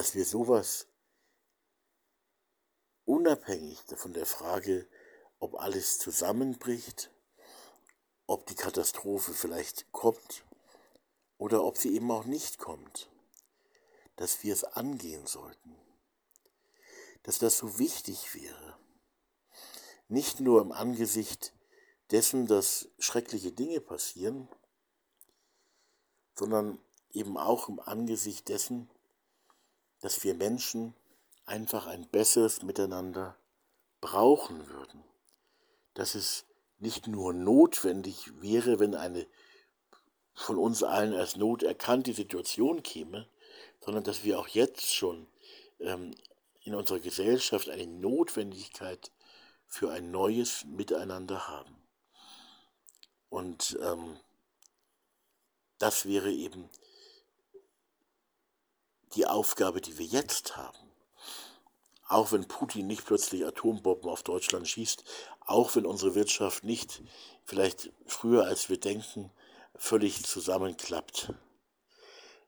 dass 0.00 0.14
wir 0.14 0.24
sowas 0.24 0.86
unabhängig 3.04 3.78
von 3.96 4.14
der 4.14 4.24
Frage, 4.24 4.88
ob 5.40 5.56
alles 5.56 5.98
zusammenbricht, 5.98 7.10
ob 8.26 8.46
die 8.46 8.54
Katastrophe 8.54 9.34
vielleicht 9.34 9.92
kommt 9.92 10.46
oder 11.36 11.64
ob 11.64 11.76
sie 11.76 11.94
eben 11.94 12.10
auch 12.10 12.24
nicht 12.24 12.58
kommt, 12.58 13.10
dass 14.16 14.42
wir 14.42 14.54
es 14.54 14.64
angehen 14.64 15.26
sollten, 15.26 15.76
dass 17.22 17.38
das 17.38 17.58
so 17.58 17.78
wichtig 17.78 18.34
wäre, 18.34 18.78
nicht 20.08 20.40
nur 20.40 20.62
im 20.62 20.72
Angesicht 20.72 21.52
dessen, 22.10 22.46
dass 22.46 22.88
schreckliche 22.98 23.52
Dinge 23.52 23.82
passieren, 23.82 24.48
sondern 26.38 26.78
eben 27.10 27.36
auch 27.36 27.68
im 27.68 27.80
Angesicht 27.80 28.48
dessen, 28.48 28.88
dass 30.00 30.24
wir 30.24 30.34
Menschen 30.34 30.94
einfach 31.46 31.86
ein 31.86 32.06
besseres 32.08 32.62
Miteinander 32.62 33.36
brauchen 34.00 34.68
würden. 34.68 35.04
Dass 35.94 36.14
es 36.14 36.46
nicht 36.78 37.06
nur 37.06 37.32
notwendig 37.32 38.30
wäre, 38.40 38.78
wenn 38.78 38.94
eine 38.94 39.26
von 40.34 40.56
uns 40.56 40.82
allen 40.82 41.12
als 41.12 41.36
Not 41.36 41.62
erkannte 41.62 42.14
Situation 42.14 42.82
käme, 42.82 43.28
sondern 43.80 44.04
dass 44.04 44.24
wir 44.24 44.38
auch 44.38 44.48
jetzt 44.48 44.94
schon 44.94 45.26
ähm, 45.80 46.14
in 46.62 46.74
unserer 46.74 47.00
Gesellschaft 47.00 47.68
eine 47.68 47.86
Notwendigkeit 47.86 49.10
für 49.66 49.90
ein 49.90 50.10
neues 50.10 50.64
Miteinander 50.64 51.48
haben. 51.48 51.76
Und 53.28 53.78
ähm, 53.82 54.18
das 55.78 56.06
wäre 56.06 56.32
eben 56.32 56.68
die 59.14 59.26
Aufgabe, 59.26 59.80
die 59.80 59.98
wir 59.98 60.06
jetzt 60.06 60.56
haben. 60.56 60.78
Auch 62.08 62.32
wenn 62.32 62.48
Putin 62.48 62.86
nicht 62.86 63.04
plötzlich 63.04 63.44
Atombomben 63.46 64.10
auf 64.10 64.22
Deutschland 64.22 64.68
schießt, 64.68 65.04
auch 65.40 65.74
wenn 65.76 65.86
unsere 65.86 66.14
Wirtschaft 66.14 66.64
nicht 66.64 67.02
vielleicht 67.44 67.92
früher 68.06 68.44
als 68.44 68.68
wir 68.68 68.78
denken 68.78 69.30
völlig 69.74 70.24
zusammenklappt. 70.24 71.32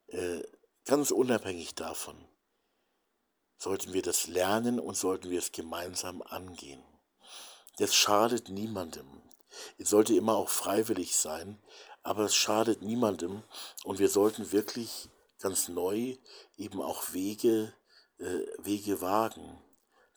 Äh, 0.08 0.42
ganz 0.84 1.10
unabhängig 1.10 1.74
davon 1.74 2.16
sollten 3.56 3.92
wir 3.92 4.02
das 4.02 4.26
lernen 4.26 4.80
und 4.80 4.96
sollten 4.96 5.30
wir 5.30 5.38
es 5.38 5.52
gemeinsam 5.52 6.22
angehen. 6.22 6.82
Das 7.78 7.94
schadet 7.94 8.48
niemandem. 8.48 9.22
Es 9.78 9.90
sollte 9.90 10.14
immer 10.14 10.36
auch 10.36 10.48
freiwillig 10.48 11.16
sein, 11.16 11.62
aber 12.02 12.24
es 12.24 12.34
schadet 12.34 12.82
niemandem 12.82 13.42
und 13.84 13.98
wir 13.98 14.08
sollten 14.08 14.50
wirklich 14.50 15.08
ganz 15.42 15.68
neu 15.68 16.16
eben 16.56 16.80
auch 16.80 17.12
Wege, 17.12 17.74
äh, 18.18 18.46
Wege 18.58 19.00
wagen 19.00 19.62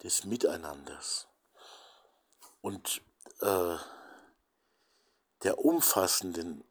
des 0.03 0.23
Miteinanders. 0.23 1.27
Und 2.61 3.01
äh, 3.41 3.77
der 5.43 5.59
umfassenden 5.59 6.63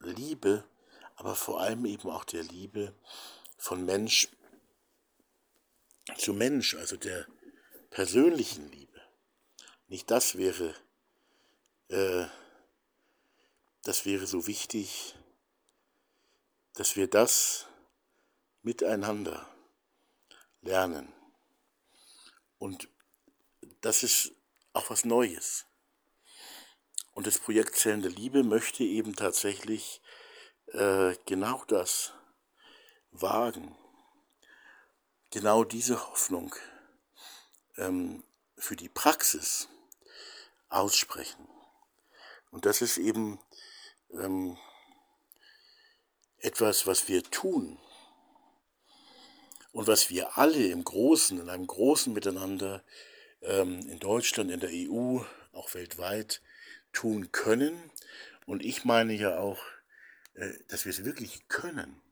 Liebe, 0.00 0.64
aber 1.16 1.34
vor 1.34 1.60
allem 1.60 1.84
eben 1.84 2.10
auch 2.10 2.24
der 2.24 2.42
Liebe 2.42 2.94
von 3.56 3.84
Mensch 3.84 4.28
zu 6.16 6.32
Mensch, 6.32 6.74
also 6.74 6.96
der 6.96 7.26
persönlichen 7.90 8.70
Liebe. 8.70 9.00
Nicht 9.88 10.10
das 10.10 10.36
wäre, 10.36 10.74
äh, 11.88 12.26
das 13.82 14.06
wäre 14.06 14.26
so 14.26 14.46
wichtig, 14.46 15.14
dass 16.74 16.96
wir 16.96 17.08
das 17.08 17.67
miteinander 18.68 19.48
lernen. 20.60 21.10
Und 22.58 22.86
das 23.80 24.02
ist 24.02 24.32
auch 24.74 24.90
was 24.90 25.06
Neues. 25.06 25.64
Und 27.14 27.26
das 27.26 27.38
Projekt 27.38 27.76
Zellen 27.76 28.02
der 28.02 28.10
Liebe 28.10 28.42
möchte 28.42 28.84
eben 28.84 29.16
tatsächlich 29.16 30.02
äh, 30.66 31.16
genau 31.24 31.64
das 31.64 32.12
wagen, 33.10 33.74
genau 35.30 35.64
diese 35.64 36.06
Hoffnung 36.10 36.54
ähm, 37.78 38.22
für 38.58 38.76
die 38.76 38.90
Praxis 38.90 39.70
aussprechen. 40.68 41.48
Und 42.50 42.66
das 42.66 42.82
ist 42.82 42.98
eben 42.98 43.40
ähm, 44.10 44.58
etwas, 46.40 46.86
was 46.86 47.08
wir 47.08 47.22
tun 47.22 47.80
und 49.78 49.86
was 49.86 50.10
wir 50.10 50.36
alle 50.36 50.66
im 50.72 50.82
Großen, 50.82 51.38
in 51.38 51.48
einem 51.48 51.68
großen 51.68 52.12
Miteinander 52.12 52.82
ähm, 53.42 53.78
in 53.88 54.00
Deutschland, 54.00 54.50
in 54.50 54.58
der 54.58 54.70
EU, 54.72 55.20
auch 55.52 55.72
weltweit 55.72 56.42
tun 56.92 57.30
können. 57.30 57.92
Und 58.44 58.64
ich 58.64 58.84
meine 58.84 59.12
ja 59.12 59.38
auch, 59.38 59.62
äh, 60.34 60.50
dass 60.66 60.84
wir 60.84 60.90
es 60.90 61.04
wirklich 61.04 61.46
können. 61.46 62.02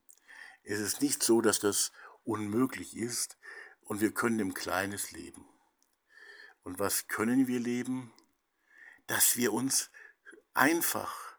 Es 0.63 0.79
ist 0.79 1.03
nicht 1.03 1.25
so, 1.25 1.41
dass 1.41 1.59
das 1.59 1.91
unmöglich 2.23 2.97
ist 2.97 3.37
und 3.81 4.01
wir 4.01 4.15
können 4.15 4.39
im 4.39 4.55
Kleines 4.55 5.11
leben. 5.11 5.45
Und 6.63 6.79
was 6.79 7.09
können 7.09 7.49
wir 7.49 7.59
leben? 7.59 8.13
Dass 9.09 9.37
wir 9.37 9.53
uns 9.53 9.91
einfach 10.55 11.37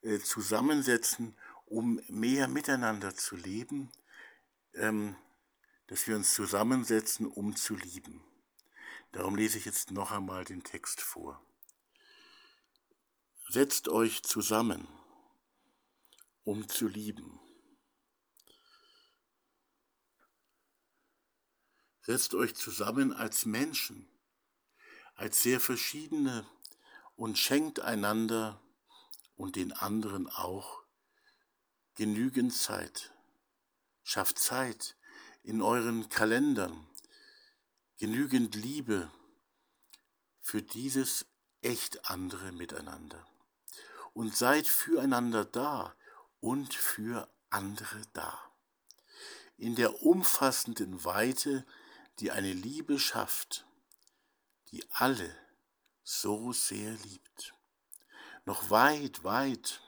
äh, 0.00 0.20
zusammensetzen, 0.20 1.36
um 1.66 2.00
mehr 2.08 2.48
miteinander 2.48 3.14
zu 3.14 3.36
leben, 3.36 3.92
ähm, 4.72 5.16
dass 5.86 6.06
wir 6.06 6.16
uns 6.16 6.34
zusammensetzen, 6.34 7.26
um 7.26 7.54
zu 7.56 7.74
lieben. 7.74 8.22
Darum 9.12 9.36
lese 9.36 9.58
ich 9.58 9.64
jetzt 9.64 9.92
noch 9.92 10.10
einmal 10.10 10.44
den 10.44 10.62
Text 10.62 11.00
vor. 11.00 11.40
Setzt 13.48 13.88
euch 13.88 14.22
zusammen, 14.22 14.88
um 16.44 16.68
zu 16.68 16.88
lieben. 16.88 17.38
Setzt 22.02 22.34
euch 22.34 22.54
zusammen 22.54 23.12
als 23.12 23.46
Menschen, 23.46 24.08
als 25.14 25.42
sehr 25.42 25.60
verschiedene 25.60 26.46
und 27.16 27.38
schenkt 27.38 27.80
einander 27.80 28.60
und 29.36 29.56
den 29.56 29.72
anderen 29.72 30.28
auch 30.28 30.82
genügend 31.94 32.54
Zeit. 32.54 33.12
Schafft 34.04 34.38
Zeit, 34.38 34.96
in 35.46 35.62
euren 35.62 36.08
Kalendern 36.08 36.88
genügend 37.98 38.56
Liebe 38.56 39.08
für 40.40 40.60
dieses 40.60 41.24
echt 41.62 42.10
andere 42.10 42.50
Miteinander. 42.50 43.24
Und 44.12 44.36
seid 44.36 44.66
füreinander 44.66 45.44
da 45.44 45.94
und 46.40 46.74
für 46.74 47.32
andere 47.48 48.02
da. 48.12 48.36
In 49.56 49.76
der 49.76 50.02
umfassenden 50.02 51.04
Weite, 51.04 51.64
die 52.18 52.32
eine 52.32 52.52
Liebe 52.52 52.98
schafft, 52.98 53.66
die 54.72 54.84
alle 54.90 55.32
so 56.02 56.52
sehr 56.52 56.92
liebt. 56.92 57.54
Noch 58.46 58.70
weit, 58.70 59.22
weit 59.22 59.80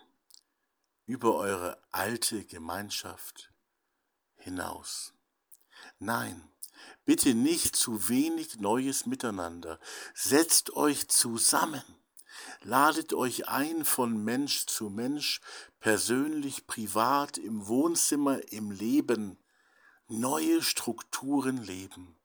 über 1.06 1.34
eure 1.34 1.82
alte 1.90 2.44
Gemeinschaft 2.44 3.52
hinaus. 4.36 5.17
Nein, 5.98 6.48
bitte 7.04 7.34
nicht 7.34 7.74
zu 7.74 8.08
wenig 8.08 8.60
neues 8.60 9.06
Miteinander. 9.06 9.80
Setzt 10.14 10.74
euch 10.74 11.08
zusammen. 11.08 11.82
Ladet 12.62 13.14
euch 13.14 13.48
ein 13.48 13.84
von 13.84 14.22
Mensch 14.24 14.66
zu 14.66 14.90
Mensch, 14.90 15.40
persönlich, 15.80 16.66
privat, 16.66 17.36
im 17.38 17.66
Wohnzimmer, 17.66 18.52
im 18.52 18.70
Leben, 18.70 19.38
neue 20.06 20.62
Strukturen 20.62 21.62
leben, 21.62 22.16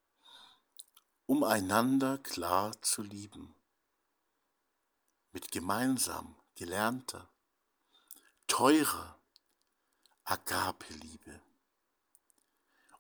um 1.26 1.44
einander 1.44 2.18
klar 2.20 2.80
zu 2.82 3.02
lieben. 3.02 3.56
Mit 5.32 5.52
gemeinsam 5.52 6.36
gelernter, 6.56 7.30
teurer 8.48 9.20
Agape-Liebe, 10.26 11.42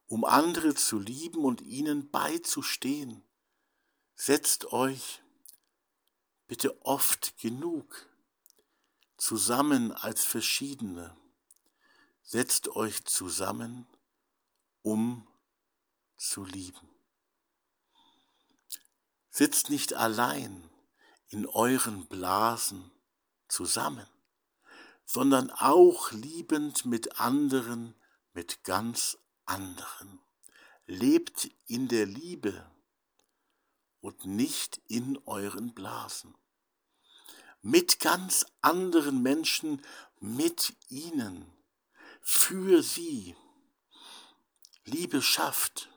um 0.07 0.25
andere 0.25 0.75
zu 0.75 0.99
lieben 0.99 1.43
und 1.43 1.61
ihnen 1.61 2.09
beizustehen. 2.11 3.23
Setzt 4.15 4.71
euch 4.71 5.21
bitte 6.47 6.85
oft 6.85 7.37
genug 7.37 8.07
zusammen 9.17 9.91
als 9.91 10.23
Verschiedene. 10.23 11.15
Setzt 12.21 12.69
euch 12.69 13.05
zusammen, 13.05 13.87
um 14.81 15.27
zu 16.17 16.45
lieben. 16.45 16.89
Sitzt 19.29 19.69
nicht 19.69 19.93
allein 19.93 20.69
in 21.27 21.47
euren 21.47 22.05
Blasen 22.07 22.91
zusammen 23.47 24.07
sondern 25.05 25.51
auch 25.51 26.11
liebend 26.11 26.85
mit 26.85 27.19
anderen, 27.19 27.95
mit 28.33 28.63
ganz 28.63 29.17
anderen. 29.45 30.19
Lebt 30.85 31.49
in 31.67 31.87
der 31.87 32.05
Liebe 32.05 32.69
und 34.01 34.25
nicht 34.25 34.81
in 34.87 35.17
euren 35.25 35.73
Blasen. 35.73 36.35
Mit 37.61 37.99
ganz 37.99 38.45
anderen 38.61 39.21
Menschen, 39.21 39.81
mit 40.19 40.75
ihnen, 40.89 41.45
für 42.21 42.83
sie. 42.83 43.35
Liebe 44.85 45.21
schafft 45.21 45.89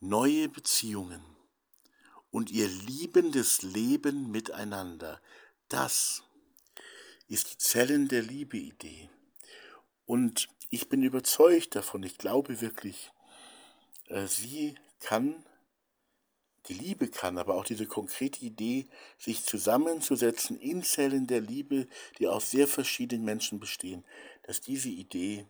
neue 0.00 0.48
Beziehungen 0.48 1.24
und 2.30 2.50
ihr 2.50 2.68
liebendes 2.68 3.62
Leben 3.62 4.30
miteinander. 4.30 5.22
Das 5.68 6.22
ist 7.28 7.52
die 7.52 7.58
Zellen 7.58 8.08
der 8.08 8.22
Liebe-Idee. 8.22 9.08
Und 10.04 10.48
ich 10.70 10.88
bin 10.88 11.02
überzeugt 11.02 11.74
davon, 11.74 12.02
ich 12.02 12.18
glaube 12.18 12.60
wirklich, 12.60 13.10
äh, 14.08 14.26
sie 14.26 14.74
kann, 15.00 15.44
die 16.68 16.74
Liebe 16.74 17.08
kann, 17.08 17.38
aber 17.38 17.54
auch 17.54 17.64
diese 17.64 17.86
konkrete 17.86 18.44
Idee, 18.44 18.86
sich 19.18 19.44
zusammenzusetzen 19.44 20.58
in 20.58 20.82
Zellen 20.82 21.26
der 21.26 21.40
Liebe, 21.40 21.86
die 22.18 22.26
aus 22.26 22.50
sehr 22.50 22.66
verschiedenen 22.66 23.24
Menschen 23.24 23.60
bestehen, 23.60 24.04
dass 24.42 24.60
diese 24.60 24.88
Idee 24.88 25.46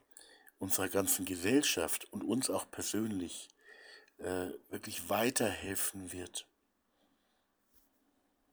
unserer 0.59 0.89
ganzen 0.89 1.25
Gesellschaft 1.25 2.11
und 2.13 2.23
uns 2.23 2.51
auch 2.51 2.71
persönlich 2.71 3.49
äh, 4.19 4.49
wirklich 4.71 5.09
weiterhelfen 5.09 6.13
wird. 6.13 6.47